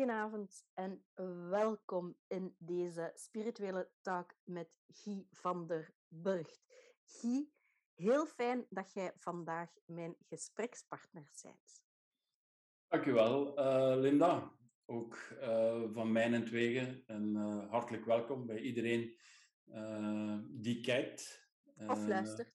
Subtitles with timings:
[0.00, 1.04] Goedenavond en
[1.48, 6.60] welkom in deze spirituele talk met Guy van der Burgt.
[7.04, 7.48] Guy,
[7.94, 11.84] heel fijn dat jij vandaag mijn gesprekspartner bent.
[12.88, 14.52] Dankjewel, uh, Linda.
[14.84, 19.18] Ook uh, van mijnentwege en uh, hartelijk welkom bij iedereen
[20.48, 21.50] die kijkt.
[21.86, 22.52] of luistert.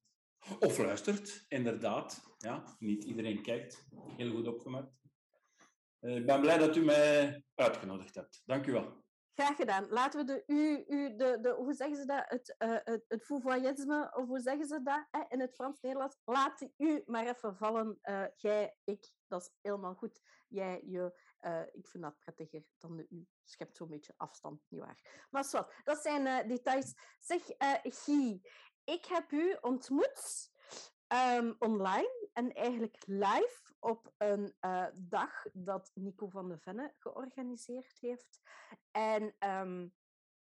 [0.59, 2.35] Of luistert, inderdaad.
[2.37, 3.87] Ja, niet iedereen kijkt.
[4.17, 5.04] Heel goed opgemerkt.
[6.05, 8.41] Eh, ik ben blij dat u mij uitgenodigd hebt.
[8.45, 9.03] Dank u wel.
[9.33, 9.87] Graag gedaan.
[9.89, 12.23] Laten we de, u, u, de, de, hoe zeggen ze dat?
[12.27, 13.29] Het, uh, het, het
[14.15, 15.23] of hoe zeggen ze dat hè?
[15.27, 16.17] in het Frans-Nederlands?
[16.25, 17.99] Laat u maar even vallen.
[18.03, 20.21] Uh, jij, ik, dat is helemaal goed.
[20.47, 21.19] Jij, je,
[21.71, 23.27] ik vind dat prettiger dan de u.
[23.43, 25.27] Schept zo'n beetje afstand, nietwaar?
[25.29, 26.93] Maar zo, dat zijn details.
[27.19, 27.41] Zeg,
[27.83, 28.41] Guy,
[28.83, 30.49] ik heb u ontmoet
[31.07, 37.97] um, online en eigenlijk live op een uh, dag dat Nico van de Venne georganiseerd
[37.99, 38.41] heeft.
[38.91, 39.93] En um,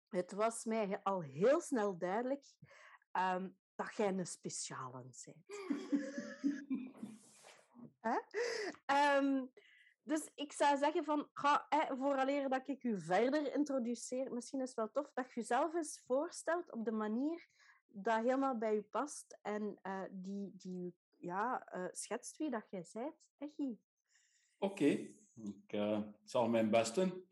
[0.09, 2.45] het was mij al heel snel duidelijk
[3.11, 5.45] um, dat jij een speciale bent.
[9.17, 9.51] um,
[10.03, 14.67] dus ik zou zeggen van, ga, eh, vooraleer dat ik u verder introduceer, misschien is
[14.67, 17.47] het wel tof dat je jezelf eens voorstelt op de manier
[17.87, 22.85] dat helemaal bij u past en uh, die, die ja, uh, schetst wie dat jij
[22.93, 23.79] bent, Echi.
[24.57, 24.85] Oké,
[25.35, 27.25] ik uh, zal mijn best doen.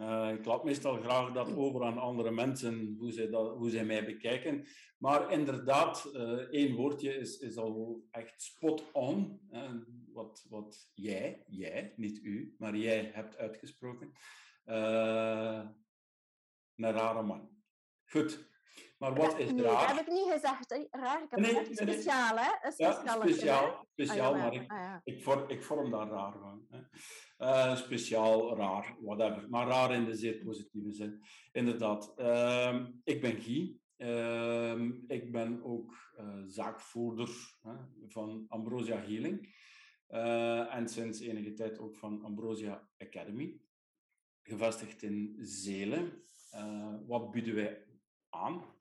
[0.00, 3.84] Uh, ik laat meestal graag dat over aan andere mensen, hoe zij, dat, hoe zij
[3.84, 4.66] mij bekijken.
[4.98, 6.04] Maar inderdaad,
[6.50, 9.40] één woordje is, is al echt spot on.
[10.12, 14.12] wat, wat jij, jij, niet u, maar jij hebt uitgesproken.
[14.64, 15.74] een
[16.76, 17.62] rare man.
[18.04, 18.51] Goed,
[19.02, 19.86] maar wat is nee, raar?
[19.86, 20.86] Dat heb ik niet gezegd.
[20.90, 22.66] Raar, ik heb nee, gezegd speciaal, hè?
[22.66, 25.00] Een speciaal, ja, speciaal, speciaal ah, ja, maar ik, ah, ja.
[25.04, 26.66] ik, vorm, ik vorm daar raar van.
[26.68, 26.80] Hè.
[27.38, 29.48] Uh, speciaal, raar, whatever.
[29.50, 31.22] Maar raar in de zeer positieve zin.
[31.52, 32.12] Inderdaad.
[32.16, 33.76] Uh, ik ben Guy.
[33.96, 37.28] Uh, ik ben ook uh, zaakvoerder
[38.08, 39.54] van Ambrosia Healing.
[40.70, 43.60] En sinds enige tijd ook van Ambrosia Academy.
[44.42, 46.24] Gevestigd in Zelen.
[47.06, 47.86] Wat bieden wij
[48.28, 48.80] aan?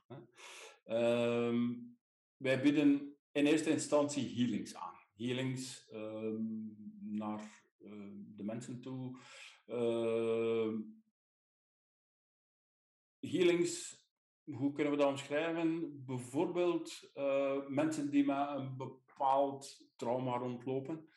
[0.85, 1.97] Um,
[2.37, 4.95] wij bieden in eerste instantie healings aan.
[5.15, 9.19] Healings um, naar uh, de mensen toe.
[9.67, 10.73] Uh,
[13.19, 14.05] healings,
[14.43, 16.03] hoe kunnen we dat omschrijven?
[16.05, 21.07] Bijvoorbeeld uh, mensen die met een bepaald trauma rondlopen.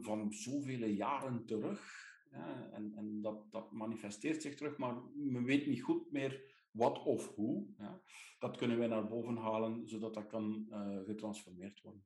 [0.00, 2.08] van zoveel jaren terug.
[2.30, 7.02] Ja, en en dat, dat manifesteert zich terug, maar men weet niet goed meer wat
[7.04, 7.66] of hoe.
[7.78, 8.02] Ja.
[8.38, 12.04] Dat kunnen wij naar boven halen, zodat dat kan uh, getransformeerd worden.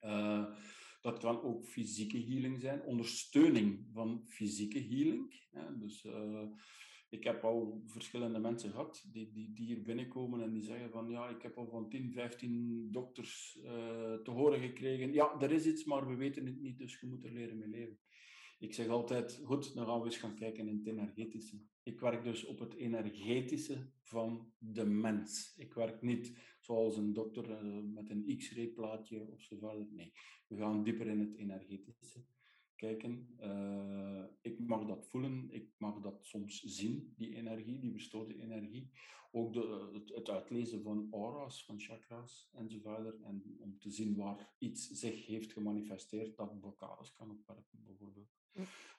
[0.00, 0.46] Uh,
[1.00, 5.46] dat kan ook fysieke healing zijn, ondersteuning van fysieke healing.
[5.50, 5.70] Ja.
[5.70, 6.42] Dus uh,
[7.08, 11.08] ik heb al verschillende mensen gehad die, die, die hier binnenkomen en die zeggen van
[11.08, 13.58] ja, ik heb al van 10, 15 dokters
[14.22, 15.12] te horen gekregen.
[15.12, 17.68] Ja, er is iets, maar we weten het niet, dus je moet er leren mee
[17.68, 17.98] leven.
[18.58, 21.60] Ik zeg altijd, goed, dan gaan we eens gaan kijken in het energetische.
[21.86, 25.54] Ik werk dus op het energetische van de mens.
[25.56, 29.86] Ik werk niet zoals een dokter uh, met een x-ray plaatje of zo.
[29.90, 30.12] Nee,
[30.46, 32.24] we gaan dieper in het energetische
[32.74, 33.36] kijken.
[33.40, 38.90] Uh, ik mag dat voelen, ik mag dat soms zien, die energie, die bestoten energie.
[39.30, 43.20] Ook de, het, het, uitlezen van aura's, van chakras enzovoort.
[43.20, 48.45] En om te zien waar iets zich heeft gemanifesteerd, dat blokkades kan opwerpen bijvoorbeeld.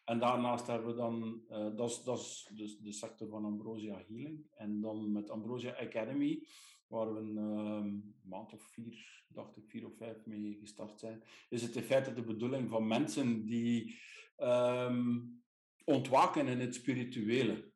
[0.07, 2.19] En daarnaast hebben we dan, uh, dat is, dat
[2.55, 4.45] is de sector van Ambrosia Healing.
[4.55, 6.47] En dan met Ambrosia Academy,
[6.87, 11.23] waar we een uh, maand of vier, dacht ik, vier of vijf mee gestart zijn,
[11.49, 13.99] is het in feite de bedoeling van mensen die
[14.37, 15.43] um,
[15.85, 17.71] ontwaken in het spirituele.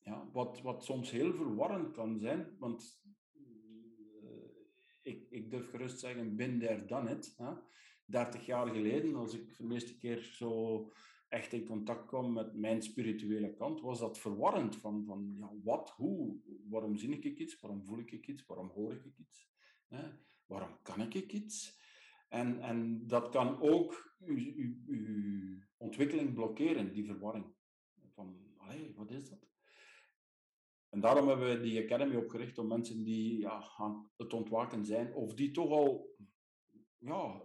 [0.00, 3.02] Ja, wat, wat soms heel verwarrend kan zijn, want
[4.22, 4.28] uh,
[5.02, 7.34] ik, ik durf gerust zeggen, bin there, done it.
[7.36, 7.52] Hè?
[8.04, 10.92] 30 jaar geleden, als ik de eerste keer zo
[11.34, 14.76] echt in contact kwam met mijn spirituele kant, was dat verwarrend.
[14.76, 18.92] Van, van ja, wat, hoe, waarom zie ik iets, waarom voel ik iets, waarom hoor
[18.92, 19.50] ik iets,
[19.88, 20.02] hè?
[20.46, 21.82] waarom kan ik iets?
[22.28, 27.54] En, en dat kan ook uw, ontwikkeling blokkeren, die verwarring.
[28.14, 29.48] Van, allee, wat is dat?
[30.88, 35.14] En daarom hebben we die Academy opgericht om mensen die ja, aan het ontwaken zijn,
[35.14, 36.16] of die toch al
[36.98, 37.42] ja,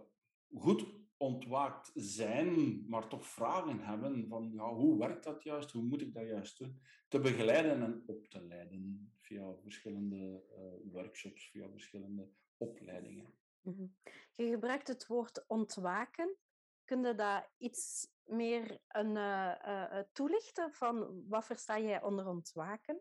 [0.52, 6.00] goed ontwaakt zijn, maar toch vragen hebben van ja, hoe werkt dat juist, hoe moet
[6.00, 11.68] ik dat juist doen, te begeleiden en op te leiden via verschillende uh, workshops, via
[11.70, 13.34] verschillende opleidingen.
[13.60, 13.96] Mm -hmm.
[14.34, 16.36] Je gebruikt het woord ontwaken.
[16.84, 23.00] Kun je dat iets meer een, uh, toelichten van wat versta jij onder ontwaken?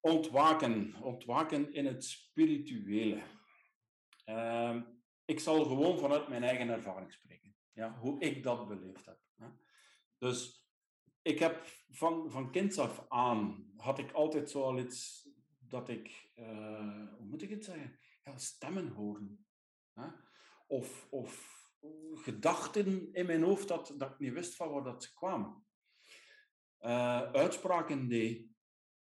[0.00, 0.94] Ontwaken.
[1.02, 3.22] Ontwaken in het spirituele.
[4.24, 4.82] Ehm,
[5.26, 7.54] ik zal gewoon vanuit mijn eigen ervaring spreken.
[7.72, 9.18] Ja, hoe ik dat beleefd heb.
[10.18, 10.66] Dus
[11.22, 15.28] ik heb van, van kinds af aan, had ik altijd zo al iets
[15.58, 17.98] dat ik, uh, hoe moet ik het zeggen,
[18.34, 19.46] stemmen horen.
[20.66, 21.56] Of, of
[22.14, 25.66] gedachten in mijn hoofd dat, dat ik niet wist van waar dat kwamen.
[26.80, 28.48] Uh, uitspraken deed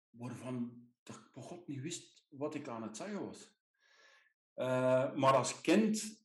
[0.09, 3.58] waarvan ik God niet wist wat ik aan het zeggen was.
[4.59, 6.19] Uh, maar als kind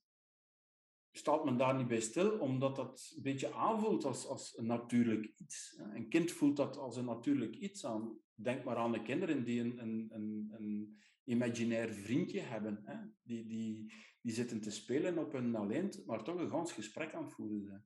[1.12, 5.32] staat men daar niet bij stil, omdat dat een beetje aanvoelt als, als een natuurlijk
[5.36, 5.80] iets.
[5.92, 8.18] Een kind voelt dat als een natuurlijk iets aan.
[8.34, 12.80] Denk maar aan de kinderen die een, een, een, een imaginair vriendje hebben.
[12.84, 12.96] Hè?
[13.22, 17.24] Die, die, die zitten te spelen op een alleen, maar toch een gans gesprek aan
[17.24, 17.84] het voeren zijn.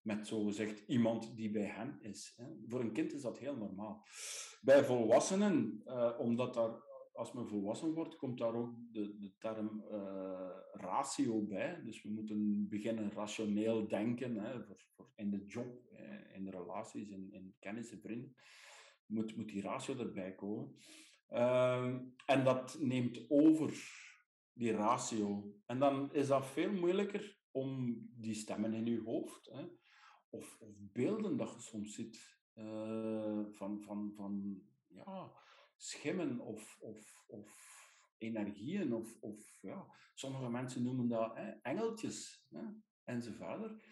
[0.00, 2.34] Met zogezegd iemand die bij hen is.
[2.36, 2.44] Hè?
[2.66, 4.06] Voor een kind is dat heel normaal.
[4.60, 6.88] Bij volwassenen, uh, omdat daar
[7.20, 11.82] als men volwassen wordt, komt daar ook de, de term uh, ratio bij.
[11.84, 15.82] Dus we moeten beginnen rationeel denken hè, voor, voor in de job,
[16.34, 18.34] in de relaties, in, in kennis en vrienden.
[19.06, 20.74] Moet, moet die ratio erbij komen.
[21.30, 21.94] Uh,
[22.26, 23.72] en dat neemt over,
[24.52, 25.54] die ratio.
[25.66, 29.64] En dan is dat veel moeilijker om die stemmen in je hoofd, hè,
[30.30, 35.32] of, of beelden dat je soms ziet, uh, van, van, van ja,
[35.80, 37.18] schimmen of, of,
[38.18, 38.94] energieën.
[38.94, 42.62] Of, of, ja, sommige mensen noemen dat hè, engeltjes hè,
[43.04, 43.82] enzovoort.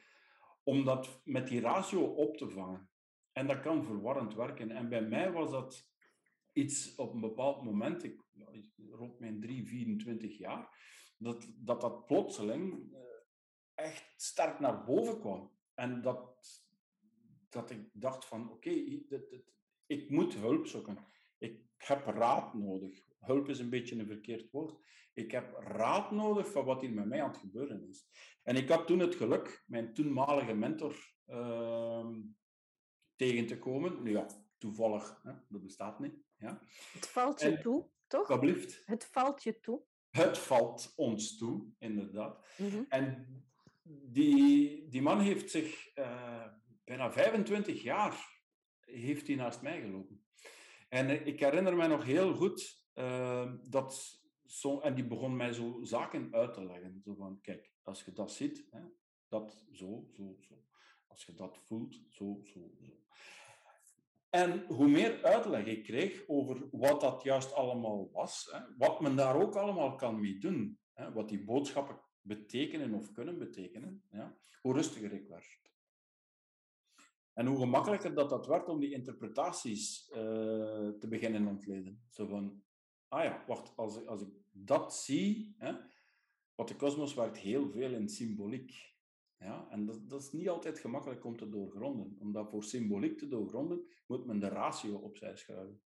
[0.63, 2.91] Om dat met die ratio op te vangen.
[3.33, 4.71] En dat kan verwarrend werken.
[4.71, 5.91] En bij mij was dat
[6.53, 8.23] iets op een bepaald moment, ik,
[8.91, 10.77] rond mijn 3, 24 jaar,
[11.19, 13.01] dat dat, dat plotseling eh,
[13.75, 15.57] echt sterk naar boven kwam.
[15.75, 16.41] En dat,
[17.49, 18.71] dat ik dacht van, oké,
[19.87, 20.99] ik moet hulp zoeken.
[21.39, 23.03] Ik heb raad nodig.
[23.21, 24.79] Hulp is een beetje een verkeerd woord.
[25.15, 28.09] Ik heb raad nodig van wat hier met mij aan het gebeuren is.
[28.43, 32.09] En ik had toen het geluk mijn toenmalige mentor uh,
[33.17, 34.03] tegen te komen.
[34.03, 34.27] Nu ja,
[34.59, 35.33] toevallig, hè?
[35.49, 36.15] dat bestaat niet.
[36.39, 36.61] Ja.
[36.93, 38.29] Het valt je toe, toch?
[38.29, 38.83] Alsjeblieft.
[38.85, 39.83] Het valt je toe.
[40.11, 42.47] Het valt ons toe, inderdaad.
[42.57, 43.27] Mm En
[43.91, 46.47] die, die man heeft zich uh,
[46.85, 48.37] bijna 25 jaar
[48.81, 50.23] heeft hij naast mij gelopen.
[50.89, 55.53] En eh, ik herinner me nog heel goed uh, dat zo, en die begon mij
[55.53, 57.01] zo zaken uit te leggen.
[57.05, 58.81] Zo van, kijk, als je dat ziet, hè,
[59.29, 60.55] dat zo, zo, zo.
[61.07, 62.93] Als je dat voelt, zo, zo, zo.
[64.31, 69.17] En hoe meer uitleg ik kreeg over wat dat juist allemaal was, hè, wat men
[69.17, 74.37] daar ook allemaal kan mee doen, hè, wat die boodschappen betekenen of kunnen betekenen, ja,
[74.61, 75.59] hoe rustiger ik werd.
[77.39, 80.17] En hoe gemakkelijker dat, dat werd om die interpretaties uh,
[80.89, 82.03] te beginnen ontleden.
[82.11, 82.63] Zo van,
[83.09, 85.73] ah ja, wacht, als, als ik dat zie, hè,
[86.55, 88.97] wat de kosmos werkt heel veel in symboliek.
[89.37, 92.17] Ja, en dat, dat, is niet altijd gemakkelijk om te doorgronden.
[92.21, 95.83] Omdat voor symboliek te doorgronden, moet men de ratio opzij schuiven.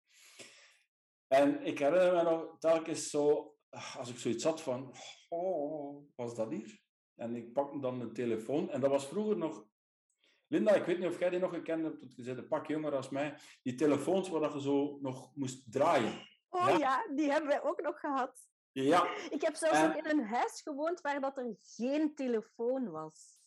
[1.28, 3.56] En ik herinner me nog telkens zo,
[3.98, 4.94] als ik zoiets had van,
[5.30, 6.82] oh, was dat hier?
[7.16, 8.70] En ik pakte dan de telefoon.
[8.70, 9.68] En dat was vroeger nog
[10.50, 12.68] Linda, ik weet niet of jij die nog gekend hebt, want je bent een pak
[12.68, 13.38] jonger als mij.
[13.62, 16.28] Die telefoons waar je zo nog moest draaien.
[16.50, 18.48] Oh ja, die hebben wij ook nog gehad.
[18.72, 19.08] Ja.
[19.30, 23.38] Ik heb zelfs ook in een huis gewoond waar dat er geen telefoon was.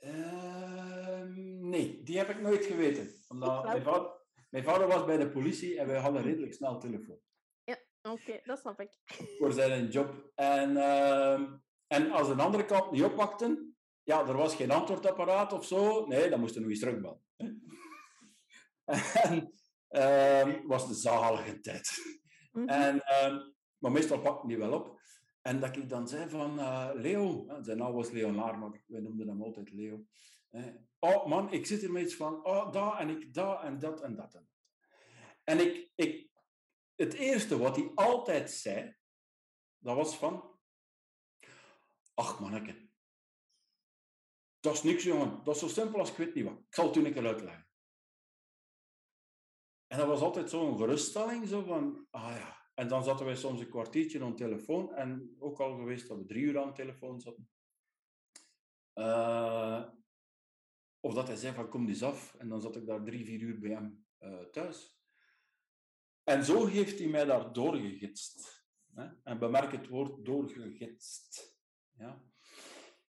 [0.00, 1.22] Uh,
[1.60, 3.10] nee, die heb ik nooit geweten.
[3.28, 4.12] Omdat mijn vader,
[4.50, 7.20] mijn vader, was bij de politie en wij hadden redelijk snel telefoon.
[7.64, 8.98] Ja, oké, dat snap ik.
[9.38, 10.30] Voor zijn job.
[10.34, 11.40] En, uh,
[11.86, 13.69] en als een andere kant niet oppakten,
[14.10, 16.06] ja, er was geen antwoordapparaat of zo.
[16.06, 17.20] Nee, dan moest er nog eens terugbellen.
[19.26, 19.52] en
[19.90, 22.02] uh, was de zalige tijd.
[22.52, 22.68] Mm -hmm.
[22.68, 23.42] En, uh,
[23.78, 25.00] maar meestal pakte die wel op.
[25.42, 29.28] En dat ik dan zei van uh, Leo, zijn naam was Leonard, maar wij noemden
[29.28, 30.04] hem altijd Leo.
[30.98, 34.00] oh man, ik zit er met iets van, oh dat en ik dat en dat
[34.00, 34.34] en dat.
[34.34, 34.48] En,
[35.44, 36.30] en ik, ik,
[36.94, 38.96] het eerste wat hij altijd zei,
[39.78, 40.58] dat was van,
[42.14, 42.89] ach manneke,
[44.60, 45.44] dat is niks, jongen.
[45.44, 46.58] Dat is zo simpel als ik weet niet wat.
[46.58, 47.68] Ik zal het toen een keer uitleggen.
[49.86, 52.58] En dat was altijd zo'n geruststelling, zo van, ah ja.
[52.74, 54.94] En dan zaten wij soms een kwartiertje aan de telefoon.
[54.94, 57.50] En ook al geweest dat we drie uur aan de telefoon zaten.
[58.94, 59.88] Uh,
[61.00, 62.34] of dat hij zei van, kom eens af.
[62.34, 64.98] En dan zat ik daar drie, vier uur bij hem uh, thuis.
[66.24, 68.64] En zo heeft hij mij daar doorgegidst.
[68.94, 69.08] Hè?
[69.22, 71.56] En bemerk het woord doorgegidst.
[71.90, 72.29] Ja?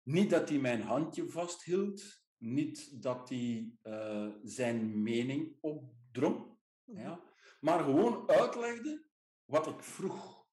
[0.04, 7.00] Niet dat hij mijn handje vasthield, niet dat hij uh, zijn mening opdrong, mhm.
[7.00, 7.24] ja,
[7.60, 9.06] maar gewoon uitlegde
[9.46, 10.48] wat ik vroeg.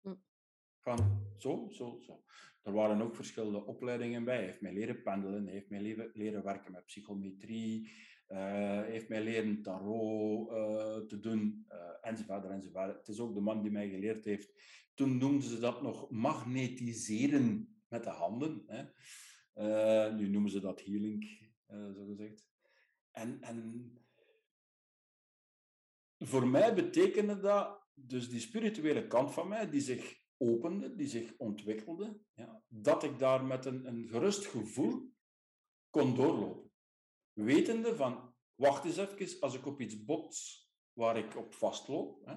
[0.00, 0.14] Mhm.
[0.80, 2.24] Van zo, zo, zo.
[2.62, 4.36] Er waren ook verschillende opleidingen bij.
[4.36, 7.90] Hij heeft mij leren pendelen, hij heeft mij leren, leren werken met psychometrie,
[8.28, 11.66] uh, heeft mij leren tarot uh, te doen,
[12.00, 12.96] enzovoort, enzovoort.
[12.96, 14.52] Het is ook de man die mij geleerd heeft.
[14.94, 18.64] Toen noemden ze dat nog magnetiseren met de handen.
[18.66, 20.12] Hè.
[20.12, 22.46] nu noemen ze dat healing, zo gezegd.
[23.10, 23.92] En, en
[26.18, 31.34] voor mij betekende dat dus die spirituele kant van mij, die zich opende, die zich
[31.36, 35.12] ontwikkelde, ja, dat ik daar met een, een gerust gevoel
[35.90, 36.70] kon doorlopen.
[37.32, 42.36] Wetende van, wacht eens even, als ik op iets bots waar ik op vastloop, hè,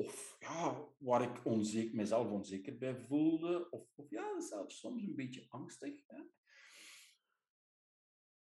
[0.00, 5.14] of ja, waar ik onzeker, mezelf onzeker bij voelde, of, of ja, zelfs soms een
[5.14, 6.22] beetje angstig, hè,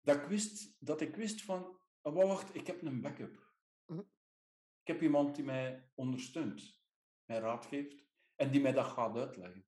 [0.01, 3.53] dat, ik wist, dat ik wist van, oh, wacht, ik heb een backup.
[3.87, 4.01] Mhm.
[4.81, 6.81] Ik heb iemand die mij ondersteunt,
[7.25, 9.67] mij raad geeft en die mij dat gaat uitleggen.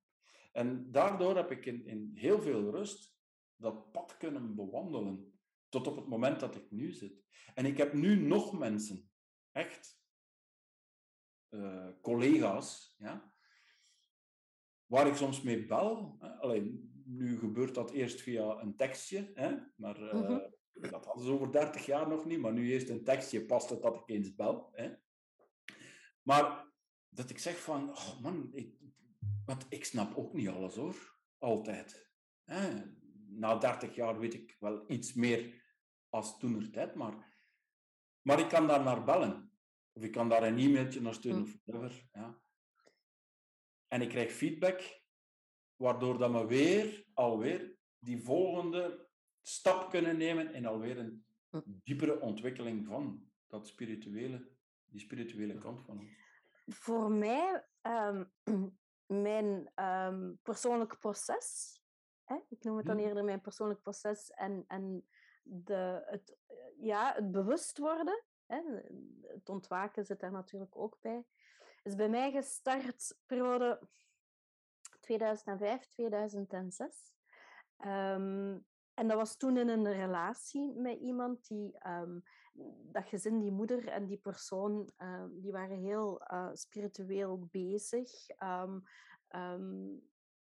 [0.51, 3.17] En daardoor heb ik in, in heel veel rust
[3.55, 7.23] dat pad kunnen bewandelen, tot op het moment dat ik nu zit.
[7.53, 9.11] En ik heb nu nog mensen,
[9.51, 9.98] echt
[11.49, 13.33] uh, collega's, ja,
[14.85, 16.15] waar ik soms mee bel.
[16.19, 16.29] Hè.
[16.29, 20.37] Alleen, nu gebeurt dat eerst via een tekstje, hè, maar uh,
[20.73, 23.81] dat hadden ze over 30 jaar nog niet, maar nu eerst een tekstje past het
[23.81, 24.69] dat ik eens bel.
[24.73, 24.93] Hè.
[26.21, 26.67] Maar
[27.09, 28.73] dat ik zeg van, oh man, ik,
[29.45, 32.09] want ik snap ook niet alles hoor, altijd.
[33.27, 35.63] Na 30 jaar weet ik wel iets meer
[36.09, 37.43] als toen tijd, maar,
[38.21, 39.48] maar ik kan daar naar bellen.
[39.99, 42.07] Of ik kan daar een e-mailtje naar sturen of whatever.
[42.13, 42.39] Ja.
[43.87, 45.01] En ik krijg feedback,
[45.75, 49.07] waardoor dat we weer, alweer, die volgende
[49.41, 51.25] stap kunnen nemen en alweer een
[51.83, 54.49] diepere ontwikkeling van dat spirituele,
[54.85, 56.19] die spirituele kant van ons
[56.69, 58.31] voor mij, um,
[59.25, 61.79] mijn um, persoonlijk proces,
[62.23, 65.07] hè, ik noem het dan eerder mijn persoonlijk proces en, en
[65.43, 66.37] de, het,
[66.77, 68.61] ja, het bewust worden, hè,
[69.21, 71.25] het ontwaken zit daar natuurlijk ook bij,
[71.83, 73.81] is bij mij gestart periode
[74.99, 77.15] 2005, 2006.
[77.85, 82.23] Um, en dat was toen in een relatie met iemand die, um,
[82.91, 88.11] dat gezin, die moeder en die persoon, um, die waren heel uh, spiritueel bezig.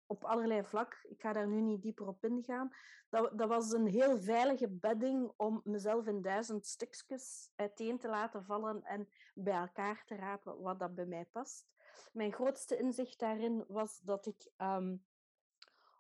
[0.06, 1.00] Op allerlei vlak.
[1.04, 2.76] Ik ga daar nu niet dieper op ingaan.
[3.10, 8.44] Dat, dat was een heel veilige bedding om mezelf in duizend stukjes uiteen te laten
[8.44, 11.68] vallen en bij elkaar te rapen wat dat bij mij past.
[12.12, 14.52] Mijn grootste inzicht daarin was dat ik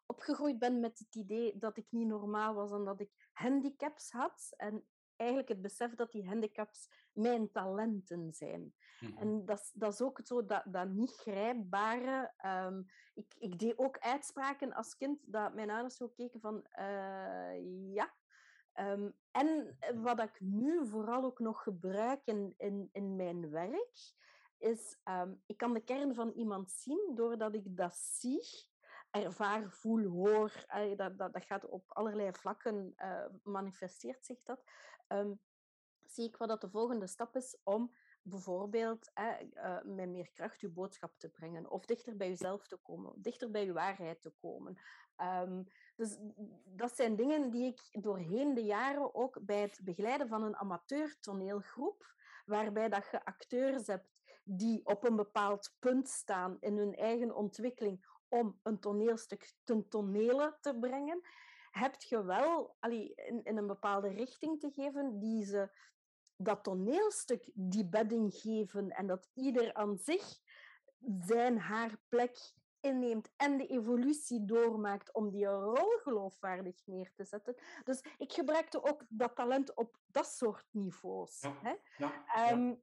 [0.05, 4.53] opgegroeid ben met het idee dat ik niet normaal was en dat ik handicaps had.
[4.57, 8.73] En eigenlijk het besef dat die handicaps mijn talenten zijn.
[8.99, 9.17] Mhm.
[9.17, 12.33] En dat, dat is ook zo dat, dat niet grijpbare.
[12.45, 17.93] Um, ik, ik deed ook uitspraken als kind dat mijn ouders zo keken van uh,
[17.93, 18.13] ja.
[18.79, 24.13] Um, en wat ik nu vooral ook nog gebruik in, in, in mijn werk,
[24.57, 28.73] is um, ik kan de kern van iemand zien doordat ik dat zie
[29.23, 30.65] ervaar, voel, hoor.
[30.95, 34.63] dat, dat, dat gaat op allerlei vlakken, uh, manifesteert zich dat.
[35.07, 35.39] Um,
[36.05, 40.73] zie ik wat dat de volgende stap is om bijvoorbeeld uh, met meer kracht uw
[40.73, 44.77] boodschap te brengen, of dichter bij jezelf te komen, dichter bij je waarheid te komen.
[45.41, 46.17] Um, dus
[46.65, 51.19] dat zijn dingen die ik doorheen de jaren ook bij het begeleiden van een amateur
[51.19, 57.35] toneelgroep, waarbij dat je acteurs hebt die op een bepaald punt staan in hun eigen
[57.35, 58.05] ontwikkeling
[58.39, 61.21] om een toneelstuk ten tonele te brengen,
[61.71, 65.69] heb je wel allee, in, in een bepaalde richting te geven die ze
[66.35, 70.39] dat toneelstuk die bedding geven en dat ieder aan zich
[71.25, 77.55] zijn haar plek inneemt en de evolutie doormaakt om die rol geloofwaardig neer te zetten.
[77.83, 81.41] Dus ik gebruikte ook dat talent op dat soort niveaus.
[81.41, 81.73] Ja, hè?
[81.97, 82.75] Ja, ehm,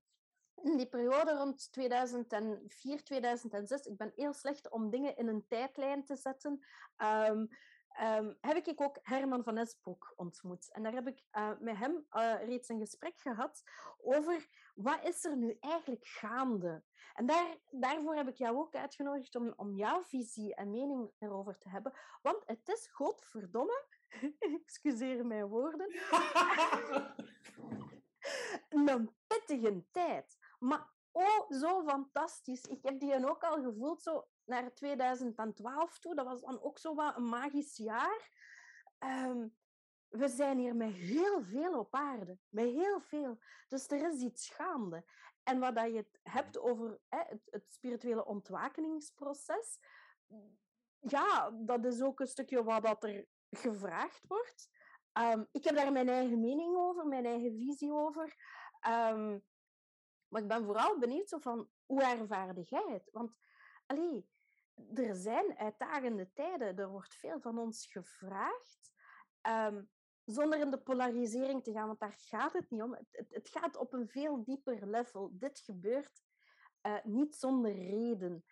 [0.62, 6.04] in die periode rond 2004, 2006, ik ben heel slecht om dingen in een tijdlijn
[6.04, 6.64] te zetten,
[7.28, 7.49] um,
[8.00, 10.71] um, heb ik ook Herman van Esbroek ontmoet.
[10.73, 13.62] En daar heb ik uh, met hem uh, reeds een gesprek gehad
[14.02, 16.83] over wat is er nu eigenlijk gaande.
[17.14, 21.59] En daar, daarvoor heb ik jou ook uitgenodigd om, om jouw visie en mening erover
[21.59, 21.92] te hebben.
[22.23, 23.85] Want het is godverdomme,
[24.64, 25.87] excuseer mijn woorden,
[28.69, 30.38] een pittige tijd.
[30.62, 32.66] Maar oh, zo fantastisch.
[32.66, 36.14] Ik heb die ook al gevoeld, zo naar 2012 toe.
[36.14, 38.31] Dat was dan ook zo wat een magisch jaar.
[38.99, 39.49] Ehm,
[40.09, 42.38] we zijn hier met heel veel op aarde.
[42.49, 43.38] Met heel veel.
[43.69, 45.04] Dus er is iets gaande.
[45.42, 49.78] En wat dat je hebt over hè, het, het spirituele ontwakeningsproces,
[50.99, 54.71] ja, dat is ook een stukje wat dat er gevraagd wordt.
[55.12, 58.37] Ehm, ik heb daar mijn eigen mening over, mijn eigen visie over.
[58.88, 59.45] Um,
[60.32, 63.08] maar ik ben vooral benieuwd zo van, hoe ervaarde jij het?
[63.12, 63.32] Want
[63.86, 64.28] allee,
[64.94, 68.92] er zijn uitdagende tijden, er wordt veel van ons gevraagd.
[69.48, 69.90] Um,
[70.24, 72.94] zonder in de polarisering te gaan, want daar gaat het niet om.
[73.10, 75.30] Het, het, gaat op een veel dieper level.
[75.32, 76.22] Dit gebeurt
[76.86, 78.44] uh, niet zonder reden.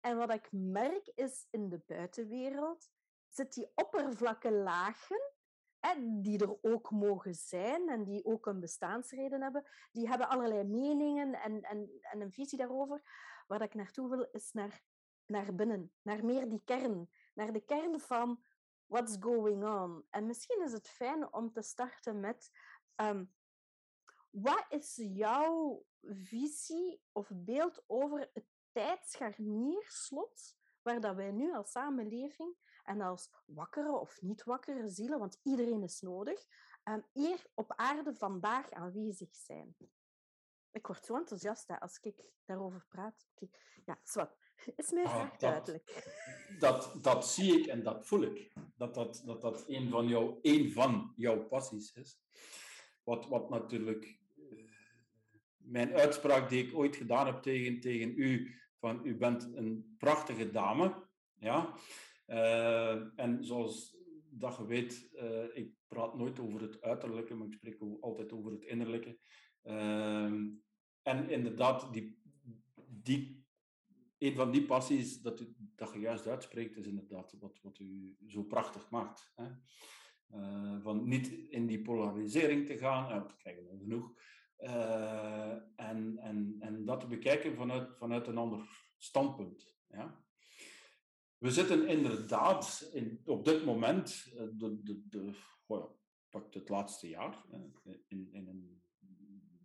[0.00, 2.90] En wat ik merk is in de buitenwereld
[3.28, 5.32] zit die oppervlakke lagen,
[5.80, 10.64] hè, die er ook mogen zijn en die ook een bestaansreden hebben, die hebben allerlei
[10.64, 13.02] meningen en, en, en een visie daarover.
[13.46, 14.82] Waar ik naartoe wil, is naar,
[15.26, 17.10] naar binnen, naar meer die kern.
[17.34, 18.44] Naar de kern van
[18.86, 20.06] what's going on.
[20.10, 22.50] En misschien is het fijn om te starten met
[22.96, 23.32] um,
[24.30, 32.56] wat is jouw visie of beeld over het tijdscharnierslot waar dat wij nu als samenleving
[32.88, 36.46] en als wakkere of niet wakkere zielen, want iedereen is nodig,
[36.84, 39.76] um, hier op aarde vandaag aanwezig zijn.
[40.70, 43.26] Ik word zo enthousiast hè, als ik daarover praat.
[43.84, 44.36] Ja, zwart.
[44.76, 46.06] Is mij graag ah, duidelijk.
[46.58, 48.52] Dat, dat zie ik en dat voel ik.
[48.76, 52.20] Dat dat, dat, dat een, van jouw, een van jouw passies is.
[53.02, 54.18] Wat, wat natuurlijk...
[54.36, 54.66] Eh,
[55.56, 60.50] mijn uitspraak die ik ooit gedaan heb tegen, tegen u, van u bent een prachtige
[60.50, 61.06] dame.
[61.38, 61.74] Ja?
[62.30, 63.96] Uh, en zoals
[64.30, 68.52] dat je weet, uh, ik praat nooit over het uiterlijke, maar ik spreek altijd over
[68.52, 69.18] het innerlijke.
[69.64, 70.32] Uh,
[71.02, 72.22] en inderdaad, die,
[72.86, 73.46] die
[74.18, 78.16] een van die passies dat, u, dat je juist uitspreekt, is inderdaad wat, wat u
[78.26, 79.32] zo prachtig maakt.
[79.34, 79.46] Hè?
[80.34, 84.12] Uh, van niet in die polarisering te gaan, dat krijgen we genoeg,
[85.76, 89.76] en, en, en dat te bekijken vanuit, vanuit een ander standpunt.
[89.88, 90.26] Ja?
[91.38, 95.32] We zitten inderdaad in, op dit moment, de, de, de,
[95.66, 95.88] ja,
[96.50, 97.44] het laatste jaar,
[98.06, 98.82] in, in een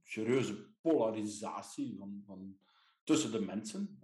[0.04, 2.58] serieuze polarisatie van, van
[3.04, 4.00] tussen de mensen.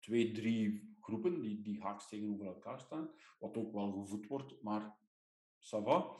[0.00, 4.96] Twee, drie groepen die, die haaks tegenover elkaar staan, wat ook wel gevoed wordt, maar
[5.58, 6.16] ça va.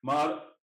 [0.00, 0.56] Maar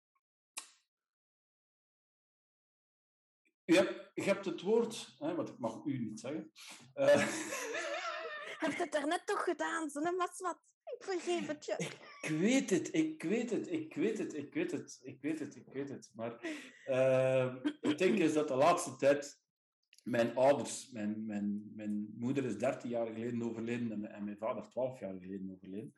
[3.65, 6.51] u hebt, je hebt het woord, hè, wat ik mag u niet zeggen.
[6.95, 7.28] Uh,
[8.60, 10.60] je hebt het er net toch gedaan, zo was wat.
[10.98, 11.76] Ik vergeef het je.
[12.22, 15.56] Ik weet het, ik weet het, ik weet het, ik weet het, ik weet het,
[15.56, 16.12] ik weet het.
[16.13, 16.39] Maar
[16.88, 19.44] uh, het ding is dat de laatste tijd
[20.04, 24.70] mijn ouders, mijn, mijn, mijn moeder is 13 jaar geleden overleden en, en mijn vader
[24.70, 25.94] 12 jaar geleden overleden,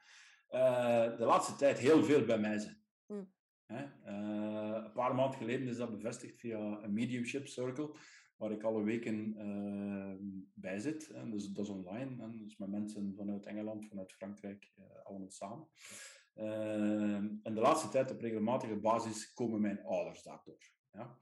[0.49, 2.81] uh, de laatste tijd heel veel bij mij zijn.
[3.07, 3.33] Mm.
[3.65, 3.83] Hè?
[3.83, 7.95] Uh, een paar maanden geleden is dat bevestigd via een mediumship circle,
[8.37, 10.15] waar ik alle weken uh,
[10.53, 11.13] bij zit.
[11.31, 14.73] Dus dat is online, en dus met mensen vanuit Engeland, vanuit Frankrijk,
[15.03, 15.67] allemaal samen.
[17.43, 20.71] en de laatste tijd op regelmatige basis komen mijn ouders daardoor.
[20.91, 21.17] Ja?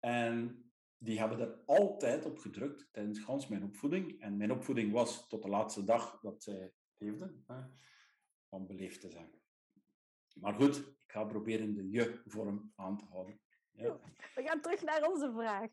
[0.00, 0.64] en
[0.98, 4.20] die hebben er altijd op gedrukt tijdens gans mijn opvoeding.
[4.20, 7.44] En mijn opvoeding was tot de laatste dag dat zij leefden,
[8.48, 9.30] om beleefd te zijn.
[10.34, 13.40] Maar goed, ik ga proberen de je-vorm aan te houden.
[13.76, 13.98] Ja.
[14.34, 15.70] We gaan terug naar onze vraag.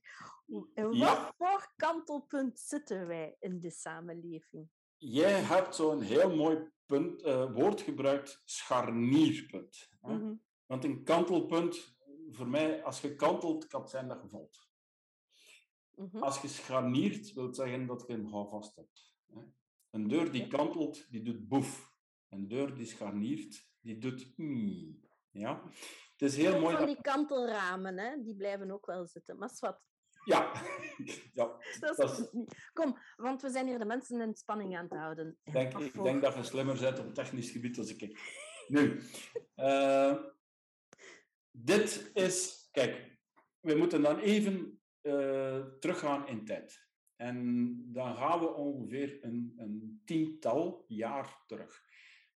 [0.73, 4.69] In wat voor kantelpunt zitten wij in de samenleving?
[4.97, 9.89] Jij hebt zo'n heel mooi punt, uh, woord gebruikt, scharnierpunt.
[10.01, 11.97] Mm Want een kantelpunt,
[12.29, 14.69] voor mij, als je kantelt, kan het zijn dat je valt.
[15.95, 16.17] Mhm.
[16.17, 19.15] Als je scharniert, wil zeggen dat je een houvast hebt.
[19.89, 21.93] Een deur die kantelt, die doet boef.
[22.29, 24.99] Een deur die scharniert, die doet mm.
[25.31, 25.63] Ja?
[26.21, 26.75] Het is heel mooi.
[26.75, 28.23] Van die kantelramen, hè?
[28.23, 29.37] die blijven ook wel zitten.
[29.37, 29.81] Maar wat?
[30.25, 30.51] Ja.
[31.33, 32.29] ja dat is...
[32.73, 35.37] Kom, want we zijn hier de mensen in spanning aan het houden.
[35.43, 38.19] Denk, ik denk dat je slimmer bent op technisch gebied als ik.
[38.67, 39.01] Nu,
[39.55, 40.17] uh,
[41.51, 42.67] dit is...
[42.71, 43.17] Kijk,
[43.59, 46.87] we moeten dan even uh, teruggaan in tijd.
[47.15, 51.81] En dan gaan we ongeveer een, een tiental jaar terug.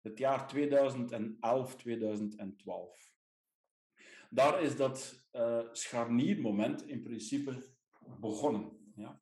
[0.01, 3.14] Het jaar 2011, 2012.
[4.35, 7.77] Daar is dat uh, scharniermoment in principe
[8.21, 8.93] begonnen.
[8.97, 9.21] Ja.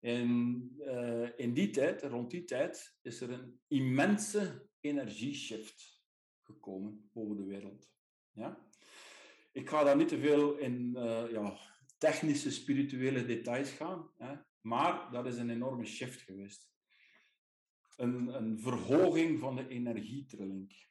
[0.00, 6.02] In, uh, in die tijd, rond die tijd, is er een immense energieshift
[6.42, 7.90] gekomen boven de wereld.
[8.32, 8.68] Ja?
[9.52, 11.58] Ik ga daar niet te veel in uh, ja,
[11.98, 14.10] technische, spirituele details gaan.
[14.16, 14.34] Hè.
[14.60, 16.72] Maar dat is een enorme shift geweest.
[17.96, 20.86] Een, een verhoging van de energietrilling.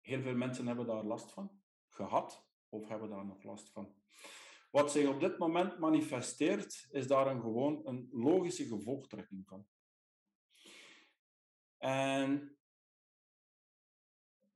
[0.00, 3.94] Heel veel mensen hebben daar last van gehad of hebben daar nog last van.
[4.70, 9.66] Wat zich op dit moment manifesteert, is daar een gewoon een logische gevolgtrekking van.
[11.78, 12.56] En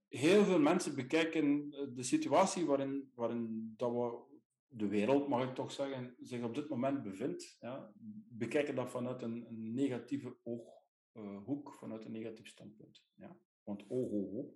[0.08, 4.24] heel veel mensen bekijken de situatie waarin, waarin dat we,
[4.68, 7.92] de wereld, mag ik toch zeggen, zich op dit moment bevindt, ja,
[8.28, 13.04] bekijken dat vanuit een, negatieve ooghoek, uh, vanuit een negatief standpunt.
[13.14, 13.36] Ja.
[13.62, 14.54] Want oh, oh, oh,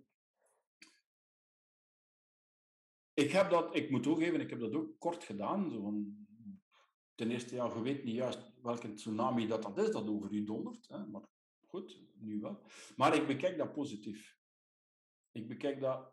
[3.21, 5.71] Ik heb dat, ik moet toegeven, ik heb dat ook kort gedaan.
[5.71, 6.27] Zo van,
[7.15, 10.45] ten eerste, ja, je weet niet juist welke tsunami dat, dat is, dat over u
[10.45, 10.89] dondert.
[10.89, 11.23] Hè, maar
[11.67, 12.63] goed, nu wel.
[12.97, 14.39] Maar ik bekijk dat positief.
[15.33, 16.13] Ik bekijk dat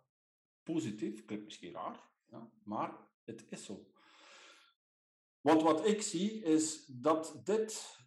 [0.63, 3.91] positief, klinkt misschien raar, ja, maar het is zo.
[5.41, 7.97] Want wat ik zie is dat dit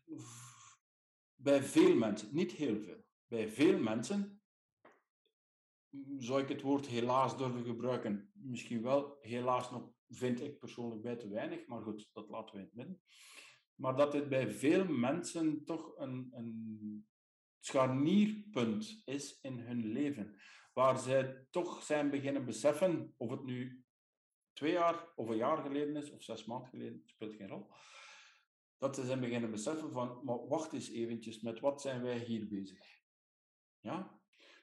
[1.34, 4.39] bij veel mensen, niet heel veel, bij veel mensen
[6.18, 8.30] zou ik het woord helaas durven gebruiken?
[8.34, 9.18] Misschien wel.
[9.20, 12.76] Helaas nog vind ik persoonlijk bij te weinig, maar goed, dat laten we in het
[12.76, 13.00] midden.
[13.74, 17.06] Maar dat dit bij veel mensen toch een, een
[17.58, 20.40] scharnierpunt is in hun leven.
[20.72, 23.84] Waar zij toch zijn beginnen beseffen, of het nu
[24.52, 27.70] twee jaar of een jaar geleden is, of zes maanden geleden, speelt geen rol.
[28.78, 32.48] Dat ze zijn beginnen beseffen van, maar wacht eens eventjes, met wat zijn wij hier
[32.48, 32.78] bezig?
[33.80, 34.20] Ja?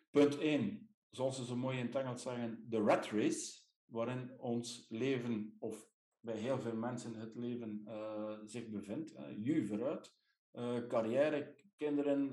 [0.09, 5.55] Punt 1 zoals ze zo mooi in het zeggen, de rat race, waarin ons leven,
[5.59, 5.87] of
[6.19, 9.13] bij heel veel mensen het leven uh, zich bevindt.
[9.13, 10.15] Uh, ju vooruit,
[10.53, 12.27] uh, carrière, kinderen,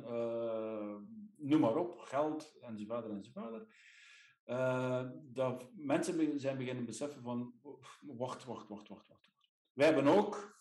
[1.36, 3.66] noem maar op, geld, enzovoort, enzovoort.
[5.34, 7.54] dat mensen zijn beginnen beseffen van,
[8.00, 9.30] wacht, wacht, wacht, wacht, wacht.
[9.72, 10.58] Wij hebben ook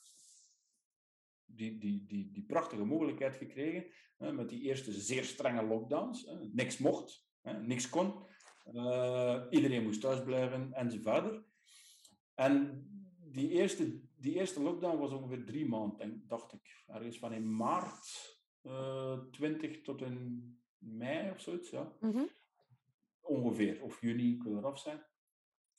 [1.45, 6.29] die, die, die, die prachtige mogelijkheid gekregen met die eerste zeer strenge lockdowns.
[6.51, 8.13] niks mocht, Hè, niks kon.
[8.73, 11.43] Uh, iedereen moest thuis blijven enzovoort.
[12.35, 12.85] En
[13.31, 16.83] die eerste, die eerste lockdown was ongeveer drie maanden, dacht ik.
[16.87, 21.69] Ergens van in maart uh, 20 tot in mei of zoiets.
[21.69, 21.97] Ja.
[21.99, 22.29] Mm -hmm.
[23.21, 25.05] Ongeveer, of juni, ik wil eraf zijn.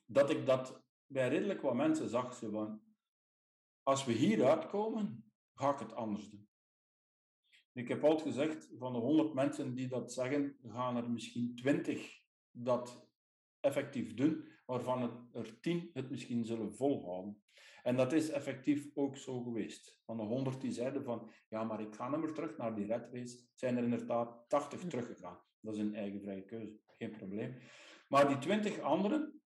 [0.05, 2.35] Dat ik dat bij redelijk wat mensen zag.
[2.35, 2.83] Ze van,
[3.83, 6.49] als we hieruit komen, ga ik het anders doen.
[7.75, 12.23] Ik heb altijd gezegd, van de 100 mensen die dat zeggen, gaan er misschien 20
[12.51, 13.09] dat
[13.61, 17.43] effectief doen, waarvan er 10 het misschien zullen volhouden.
[17.83, 20.01] En dat is effectief ook zo geweest.
[20.05, 22.87] Van de 100 die zeiden van, ja, maar ik ga niet meer terug naar die
[22.87, 24.89] red race, zijn er inderdaad 80 hm.
[24.89, 25.41] teruggegaan.
[25.61, 27.57] Dat is een eigen vrije keuze, geen probleem.
[28.09, 29.43] Maar die 20 anderen,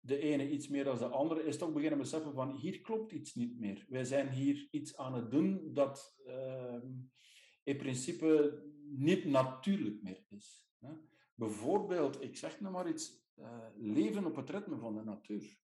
[0.00, 3.34] de ene iets meer dan de andere, is toch beginnen beseffen van, hier klopt iets
[3.34, 3.86] niet meer.
[3.88, 6.16] Wij zijn hier iets aan het doen dat...
[6.26, 6.82] Uh,
[7.64, 10.68] in principe niet natuurlijk meer is.
[11.34, 15.58] Bijvoorbeeld, ik zeg nog maar iets, uh, leven op het ritme van de natuur.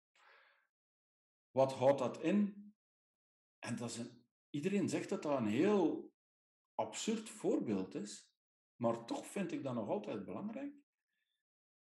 [1.51, 2.73] Wat houdt dat in?
[3.59, 6.13] En dat is een, iedereen zegt dat dat een heel
[6.75, 8.33] absurd voorbeeld is,
[8.77, 10.75] maar toch vind ik dat nog altijd belangrijk.